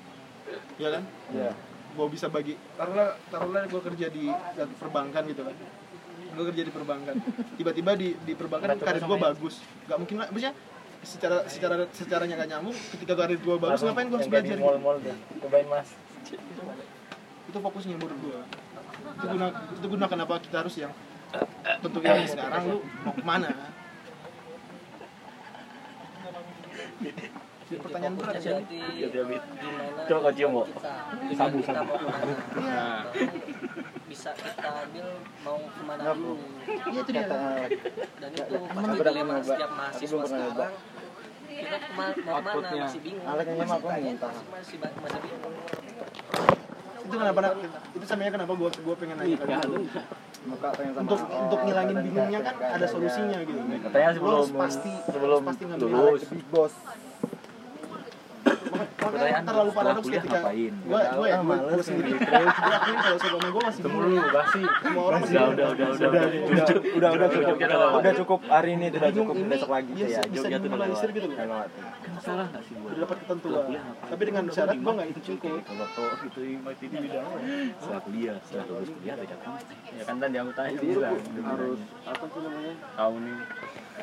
Ya 0.78 0.88
kan? 0.98 1.04
Iya. 1.34 1.52
gue 1.88 2.06
bisa 2.14 2.30
bagi 2.30 2.54
taruhlah 2.78 3.18
taruhlah 3.26 3.66
gue 3.66 3.80
kerja 3.90 4.06
di 4.06 4.30
di 4.30 4.74
perbankan 4.78 5.26
gitu 5.26 5.42
kan 5.42 5.56
gue 6.38 6.46
kerja 6.54 6.62
di 6.62 6.72
perbankan. 6.72 7.16
Tiba-tiba 7.58 7.90
di 7.98 8.14
di 8.22 8.32
perbankan 8.38 8.78
karir 8.78 9.02
gue 9.02 9.18
bagus. 9.18 9.58
Gak 9.90 9.98
mungkin 9.98 10.16
lah 10.22 10.30
maksudnya 10.30 10.54
secara 10.98 11.46
secara 11.50 11.74
secaranya 11.94 12.34
gak 12.38 12.50
nyambung 12.54 12.76
ketika 12.94 13.14
karir 13.18 13.38
gue 13.38 13.56
bagus 13.58 13.82
ngapain 13.82 14.06
gue 14.06 14.18
harus 14.18 14.30
belajar? 14.30 14.56
gitu? 14.58 15.42
Cobain 15.42 15.66
mas. 15.66 15.90
itu 17.48 17.58
fokusnya 17.64 17.96
menurut 17.96 18.18
gua. 18.20 18.40
Itu 19.16 19.24
guna 19.24 19.46
itu 19.72 19.86
guna 19.88 20.04
kenapa 20.04 20.36
kita 20.36 20.60
harus 20.60 20.76
yang 20.76 20.92
bentuk 21.82 22.02
yang 22.04 22.24
sekarang 22.24 22.62
lu 22.68 22.78
mau 23.04 23.12
ke 23.12 23.24
mana 23.24 23.48
pertanyaan 27.76 28.14
berat 28.16 28.34
ya 28.40 28.56
jadi 28.64 29.36
gimana 29.36 30.00
Coba 30.08 30.18
kau 30.24 30.32
cium, 30.32 30.54
Sabu, 31.36 31.58
sabu. 31.60 31.94
Nah, 32.64 33.04
bisa 34.08 34.30
kita 34.32 34.68
ambil 34.88 35.06
mau 35.44 35.60
ke 35.60 35.82
mana 35.84 36.02
dulu. 36.16 36.34
iya 36.64 37.00
itu 37.04 37.10
dia 37.12 37.24
dan 37.28 38.30
itu 38.32 38.56
pasti 38.56 38.96
dilema 39.04 39.34
setiap 39.44 39.70
mahasiswa 39.76 40.22
sekarang. 40.24 40.72
kita 41.48 41.76
ke 41.76 41.92
mana? 41.92 42.12
Mau 42.24 42.60
masih 42.64 43.00
bingung. 43.04 43.26
Masih 43.28 43.44
tanya 43.44 43.64
masih 43.68 44.48
masih 44.48 44.76
masih 44.80 45.20
bingung. 45.20 45.54
Itu 47.04 47.14
kenapa 47.20 47.40
itu 47.92 48.04
samanya 48.08 48.30
kenapa 48.32 48.52
gua 48.56 48.70
gua 48.72 48.94
pengen 48.96 49.16
nanya 49.20 49.36
ke 49.36 49.44
lu 49.68 49.84
untuk 50.98 51.20
untuk 51.28 51.60
ngilangin 51.66 51.96
bingungnya 52.08 52.40
kan 52.40 52.54
ada 52.56 52.86
solusinya 52.88 53.38
gitu. 53.44 53.60
katanya 53.84 54.08
Lu 54.14 54.16
sebelum 54.16 54.46
pasti 54.56 54.92
sebelum 55.10 55.40
pasti 55.44 55.62
ngambil 55.68 55.88
lulus. 55.88 56.22
bos 56.48 56.72
pertanyaan 58.98 59.44
terlalu 59.44 59.70
paradoks 59.74 60.08
ketika 60.08 60.28
ya, 60.28 60.40
ngapain? 60.40 60.72
gue 60.78 61.00
gue 61.18 61.26
ya 61.28 61.38
gue 61.42 61.84
sendiri. 61.84 62.10
gue 62.18 62.96
kalau 62.98 63.18
sebelumnya 63.18 63.50
gue 63.50 63.62
masih 63.68 63.80
temu 63.82 63.98
lu 64.02 64.14
basi. 64.30 64.62
Semua 64.68 65.02
orang 65.08 65.20
udah 65.22 65.44
udah 65.48 65.66
udah 65.74 65.88
udah. 65.88 66.08
Udah 66.98 67.10
udah. 67.14 67.28
Cukup 67.28 67.56
udah 67.98 68.12
cukup 68.14 68.40
hari 68.46 68.70
ini 68.76 68.86
udah 68.94 69.12
cukup 69.12 69.34
besok 69.48 69.70
lagi 69.70 69.90
iya, 69.96 70.06
ya. 70.06 70.22
bisa 70.28 70.46
diminimalisir 70.48 71.08
gitu 71.14 71.28
kan 71.32 71.48
salah 72.18 72.46
nggak 72.50 72.62
sih 72.66 72.74
gue 72.74 72.90
udah 72.90 73.00
dapat 73.06 73.16
ketentuan. 73.24 73.64
Tapi 74.10 74.22
dengan 74.26 74.44
syarat 74.50 74.76
gue 74.76 74.92
nggak 74.92 75.08
ikut 75.14 75.24
cukup. 75.24 75.46
Gitu. 75.48 75.64
kalau 75.64 75.86
tuh 75.94 76.10
itu 76.28 76.40
mati 76.60 76.84
di 76.90 76.96
bidang 76.98 77.24
ya? 77.24 77.38
setelah 77.78 78.00
kuliah 78.02 78.36
setelah 78.44 78.64
lulus 78.68 78.90
kuliah 78.90 79.14
ada 79.14 79.24
ya 79.94 80.02
kan 80.04 80.16
dan 80.18 80.28
diangkut 80.34 80.58
aja 80.58 80.78
iya, 80.82 81.10
harus 81.46 81.80
apa 82.04 82.24
sih 82.26 82.38
ya? 82.38 82.42
namanya? 82.44 82.74
Tahun 82.98 83.20
ini. 83.22 83.44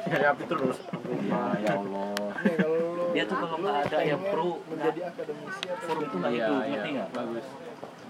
Ya 0.06 0.18
tapi 0.32 0.44
terus. 0.48 0.78
Ya 1.64 1.72
Allah 1.76 2.85
dia 3.16 3.24
tuh 3.24 3.38
kalau 3.40 3.56
nggak 3.64 3.76
ada 3.88 3.98
yang 4.04 4.20
pro 4.20 4.60
menjadi 4.68 5.00
akademisi 5.08 5.64
forum 5.88 6.04
tuh 6.12 6.18
nggak 6.20 6.32
Iya, 6.36 6.44
ikut 6.44 6.52
iya. 6.52 6.68
ngerti 6.68 6.90
nggak? 6.92 7.10
Bagus. 7.16 7.46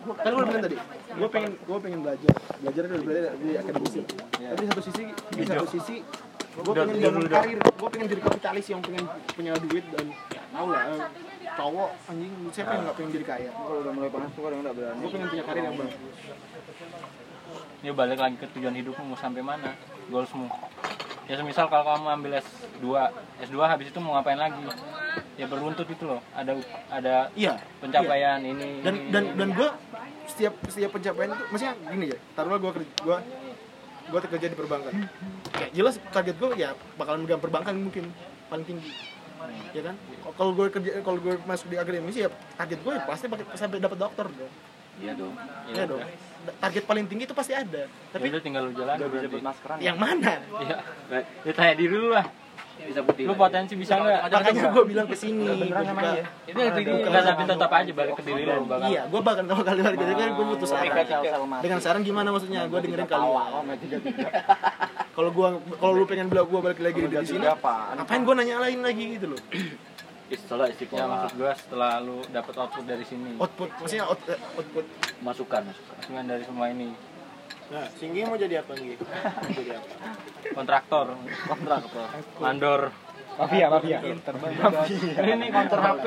kan 0.05 0.31
gue 0.33 0.43
bilang 0.45 0.63
tadi 0.65 0.77
gue 1.17 1.27
pengen 1.29 1.51
gue 1.61 1.77
pengen 1.81 1.99
belajar. 2.01 2.33
Belajar 2.61 2.81
dari 2.89 3.01
belajar 3.05 3.23
dari 3.37 3.53
akademisi. 3.57 3.99
Tapi 4.33 4.61
di 4.61 4.69
satu 4.69 4.81
sisi 4.81 5.03
di 5.13 5.43
satu 5.45 5.67
sisi 5.69 5.95
gue 6.55 6.73
pengen 6.73 6.95
bangun 7.05 7.25
karir. 7.29 7.57
Gue 7.61 7.89
pengen 7.93 8.07
jadi 8.09 8.21
kapitalis 8.25 8.65
yang 8.65 8.81
pengen 8.81 9.05
punya 9.37 9.53
duit 9.61 9.85
dan 9.93 10.05
tau 10.49 10.67
lah 10.73 10.83
cowok 11.55 11.89
anjing 12.09 12.33
siapa 12.49 12.71
yang 12.73 12.83
nggak 12.89 12.95
pengen 12.97 13.11
jadi 13.13 13.25
kaya? 13.29 13.49
Kalau 13.53 13.79
udah 13.85 13.93
mulai 13.93 14.09
panas 14.09 14.29
tuh 14.33 14.41
kadang 14.41 14.59
nggak 14.65 14.75
berani. 14.75 14.99
Gue 15.05 15.09
pengen 15.13 15.27
punya 15.29 15.43
karir 15.45 15.63
yang 15.69 15.75
bagus. 15.77 15.95
Ini 17.85 17.91
balik 17.93 18.17
lagi 18.17 18.35
ke 18.41 18.45
tujuan 18.57 18.73
hidupmu 18.73 19.03
mau 19.13 19.17
sampai 19.21 19.45
mana? 19.45 19.77
Goalsmu. 20.09 20.49
Ya 21.25 21.41
semisal 21.41 21.65
kalau 21.65 21.83
kamu 21.89 22.07
ambil 22.21 22.31
S2, 22.37 22.85
S2 23.41 23.57
habis 23.65 23.89
itu 23.89 23.97
mau 23.97 24.13
ngapain 24.13 24.37
lagi? 24.37 24.61
Ya 25.35 25.49
beruntut 25.49 25.89
itu 25.89 26.05
loh. 26.05 26.21
Ada 26.37 26.53
ada 26.93 27.15
iya 27.33 27.57
pencapaian 27.81 28.39
ini. 28.45 28.85
dan 28.85 28.93
ini, 28.93 29.09
dan 29.09 29.23
ini. 29.25 29.37
dan 29.41 29.49
gue 29.57 29.69
setiap 30.29 30.53
setiap 30.69 30.91
pencapaian 30.93 31.33
itu 31.33 31.43
maksudnya 31.49 31.73
gini 31.85 32.05
ya 32.13 32.17
taruhlah 32.33 32.57
gue 32.57 32.71
kerja 32.81 32.91
gue 32.97 33.17
gue 34.05 34.19
kerja 34.25 34.47
di 34.49 34.57
perbankan 34.57 34.93
ya 35.53 35.67
jelas 35.71 36.01
target 36.09 36.35
gue 36.37 36.49
ya 36.57 36.73
bakalan 36.97 37.25
megang 37.25 37.41
perbankan 37.41 37.77
mungkin 37.77 38.09
paling 38.49 38.65
tinggi 38.65 38.89
ya 39.69 39.81
kan 39.85 39.95
kalau 40.33 40.51
gue 40.57 40.65
kerja 40.73 40.89
kalau 41.05 41.21
gue 41.21 41.37
masuk 41.45 41.69
di 41.69 41.77
akademisi 41.77 42.25
ya 42.25 42.29
target 42.57 42.79
gue 42.81 42.93
ya 42.97 43.01
pasti 43.05 43.25
pakai 43.29 43.45
sampai 43.53 43.77
dapat 43.77 43.97
dokter 44.01 44.25
dong 44.29 44.53
Iya 44.95 45.11
dong. 45.11 45.35
ya 45.75 45.83
dong 45.85 46.01
target 46.59 46.83
paling 46.85 47.05
tinggi 47.05 47.23
itu 47.25 47.35
pasti 47.35 47.53
ada. 47.53 47.87
Tapi 47.87 48.11
tapi 48.11 48.25
itu 48.29 48.39
tinggal 48.41 48.69
lu 48.69 48.71
jalan 48.73 48.95
berarti. 48.97 49.37
yang 49.79 49.97
mana? 49.97 50.41
Iya. 50.61 50.77
Ya 51.41 51.51
tanya 51.51 51.73
diri 51.73 51.91
dulu 51.91 52.09
lah. 52.11 52.25
Bisa 52.75 53.01
putih. 53.01 53.23
lu 53.23 53.33
potensi 53.39 53.73
bisa 53.79 53.95
nggak? 53.95 54.27
makanya 54.27 54.67
gue 54.67 54.83
bilang 54.83 55.07
ke 55.07 55.15
sini 55.15 55.47
gua 55.71 55.79
buka- 55.79 56.27
Itu 56.43 56.59
yang 56.59 56.75
tinggi. 56.75 56.91
Enggak, 57.07 57.23
tapi 57.23 57.43
tetap 57.47 57.71
aja 57.71 57.91
balik 57.95 58.13
ke 58.13 58.23
diri 58.27 58.41
lu 58.43 58.63
iya 58.85 59.01
gue 59.07 59.21
bahkan 59.23 59.45
kalau 59.47 59.63
kali 59.63 59.79
balik 59.81 59.97
kan 59.97 60.29
gue 60.35 60.45
butuh 60.45 60.67
saran 60.67 60.91
dengan 61.63 61.79
saran 61.79 62.01
gimana 62.03 62.29
maksudnya? 62.35 62.67
Gue 62.67 62.79
dengerin 62.83 63.07
kalian. 63.07 63.31
kalau 65.15 65.29
gue 65.31 65.47
kalau 65.79 65.93
lu 65.95 66.03
pengen 66.03 66.27
bilang 66.27 66.47
gue 66.51 66.59
balik 66.61 66.79
lagi 66.83 66.99
di 66.99 67.15
sini 67.23 67.47
ngapain 67.47 68.21
gue 68.27 68.33
nanya 68.35 68.55
lain 68.59 68.79
lagi 68.83 69.03
gitu 69.15 69.25
loh 69.31 69.39
Ya 70.25 70.37
istiqomah. 70.73 71.29
maksud 71.29 71.37
gua 71.37 71.53
setelah 71.53 72.01
lu 72.01 72.17
dapat 72.33 72.53
output 72.57 72.85
dari 72.89 73.05
sini 73.05 73.37
output 73.37 73.69
maksudnya 73.77 74.05
out, 74.09 74.17
eh, 74.25 74.39
output 74.57 74.85
Masukan, 75.21 75.61
masukan. 75.69 75.95
dengan 76.09 76.25
dari 76.25 76.43
semua 76.45 76.67
ini 76.73 76.89
Nah, 77.65 77.81
Singgi 77.97 78.21
mau 78.29 78.37
jadi 78.37 78.61
apa 78.61 78.77
nih? 78.77 78.93
Mau 79.41 79.49
jadi 79.49 79.81
apa? 79.81 79.93
kontraktor 80.53 81.17
kontraktor 81.49 82.07
mandor 82.37 82.81
Mafia, 83.35 83.67
mafia. 83.67 83.99
ini 85.19 85.47
konter 85.51 85.79
HP 85.83 86.05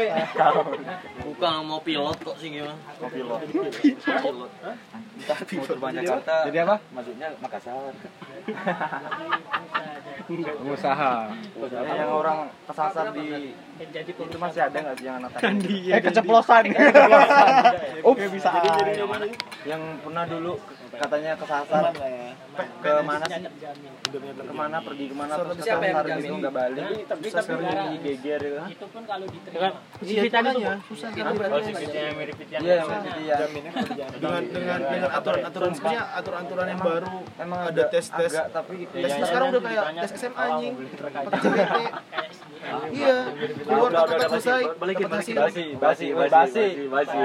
Bukan 1.28 1.54
mau 1.68 1.80
pilot 1.84 2.18
kok 2.24 2.36
sih 2.40 2.48
gimana? 2.56 2.72
Banyak 5.76 6.02
Jakarta. 6.08 6.36
Jadi 6.48 6.58
apa? 6.64 6.76
Maksudnya 6.96 7.28
Makassar. 7.44 7.92
Pengusaha. 10.28 11.12
yang 11.84 12.10
orang 12.12 12.38
kesasar 12.64 13.12
di 13.12 13.52
itu 13.80 14.38
masih 14.40 14.60
ada 14.64 14.78
nggak 14.80 14.96
sih 14.96 15.04
yang 15.08 15.16
anak 15.20 15.30
Eh 15.68 16.00
keceplosan. 16.08 16.64
Ups. 18.04 18.24
bisa. 18.32 18.50
yang 19.68 19.82
pernah 20.00 20.24
dulu 20.24 20.56
katanya 20.90 21.32
kesasar 21.34 21.84
ke 22.78 22.92
mana 23.02 23.24
sih 23.24 23.42
ke 24.08 24.52
mana 24.52 24.76
pergi 24.80 25.04
ke 25.04 25.14
mana 25.14 25.32
terus 25.36 25.56
Siapa 25.60 25.84
yang 25.84 25.96
kesasar 25.96 26.16
gitu 26.16 26.24
jamin? 26.24 26.40
nggak 26.40 26.54
balik. 26.54 26.84
Tapi 27.04 27.22
terus 27.22 27.34
tapi 27.38 27.52
di 27.60 27.98
geger 28.00 28.40
gitu 28.40 28.60
itu 28.68 28.86
pun 28.88 29.02
kalau 29.04 29.26
Iya 29.98 30.22
diterima. 30.24 30.50
iya 30.54 30.72
susah 30.82 31.08
kan 31.10 31.24
CVT 31.60 31.94
yang 31.94 32.16
mirip 32.16 32.34
Fitian 32.36 32.60
iya 32.60 32.74
yang 32.74 32.88
gitu 32.98 33.20
ya 33.20 33.36
dengan 34.10 34.42
dengan 34.48 34.78
dengan 34.80 35.10
aturan 35.12 35.40
aturan 35.44 35.70
sebenarnya 35.72 36.04
aturan 36.14 36.40
aturan 36.42 36.66
yang 36.66 36.80
baru 36.80 37.08
emang 37.36 37.60
ada 37.68 37.82
tes 37.88 38.06
tes 38.08 38.32
tapi 38.48 38.74
tes 38.88 39.02
tes 39.04 39.24
sekarang 39.24 39.46
udah 39.50 39.62
kayak 39.62 39.82
tes 39.98 40.10
SMA 40.16 40.40
anjing. 40.40 40.72
pakai 40.98 41.38
CBT 41.38 41.76
iya 42.90 43.16
keluar 43.62 43.90
kata 43.94 44.26
selesai 44.38 44.62
dapat 44.74 45.10
hasil 45.10 45.34
Basi, 45.38 45.64
basi, 45.74 46.06
basi, 46.12 46.66
basi. 46.88 47.18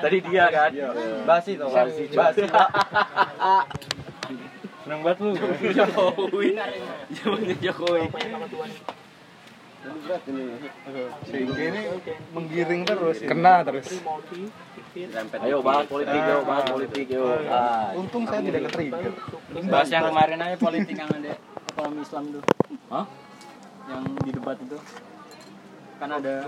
Tadi 0.00 0.18
dia 0.24 0.44
kan. 0.48 0.70
basi 1.24 1.52
tuh 1.56 1.68
Basi, 1.68 2.04
basi 2.10 2.42
seneng 4.86 5.02
banget 5.02 5.18
lu 5.18 5.34
Jokowi. 5.74 6.54
Zamannya 7.10 7.56
Jokowi. 7.58 8.06
Sehingga 11.26 11.62
ini 11.62 11.80
menggiring 12.30 12.82
terus. 12.86 13.18
Kena 13.18 13.66
terus. 13.66 13.86
Ayo 15.42 15.58
bahas 15.60 15.90
politik, 15.90 16.22
yo, 16.22 16.38
bahas 16.46 16.64
politik, 16.70 17.06
yo. 17.10 17.24
Ah, 17.50 17.90
Untung 17.98 18.24
saya 18.24 18.40
tidak 18.40 18.70
ke-trigger. 18.70 19.12
bahas 19.66 19.88
yang 19.90 20.06
kemarin 20.06 20.38
aja 20.40 20.56
politik 20.56 20.94
yang 20.94 21.10
ada 21.10 21.34
ekonomi 21.68 22.00
Islam 22.00 22.24
tuh 22.32 22.42
Hah? 22.88 23.04
Yang 23.86 24.02
di 24.22 24.30
debat 24.34 24.58
itu. 24.58 24.78
Kan 25.96 26.10
ada 26.12 26.44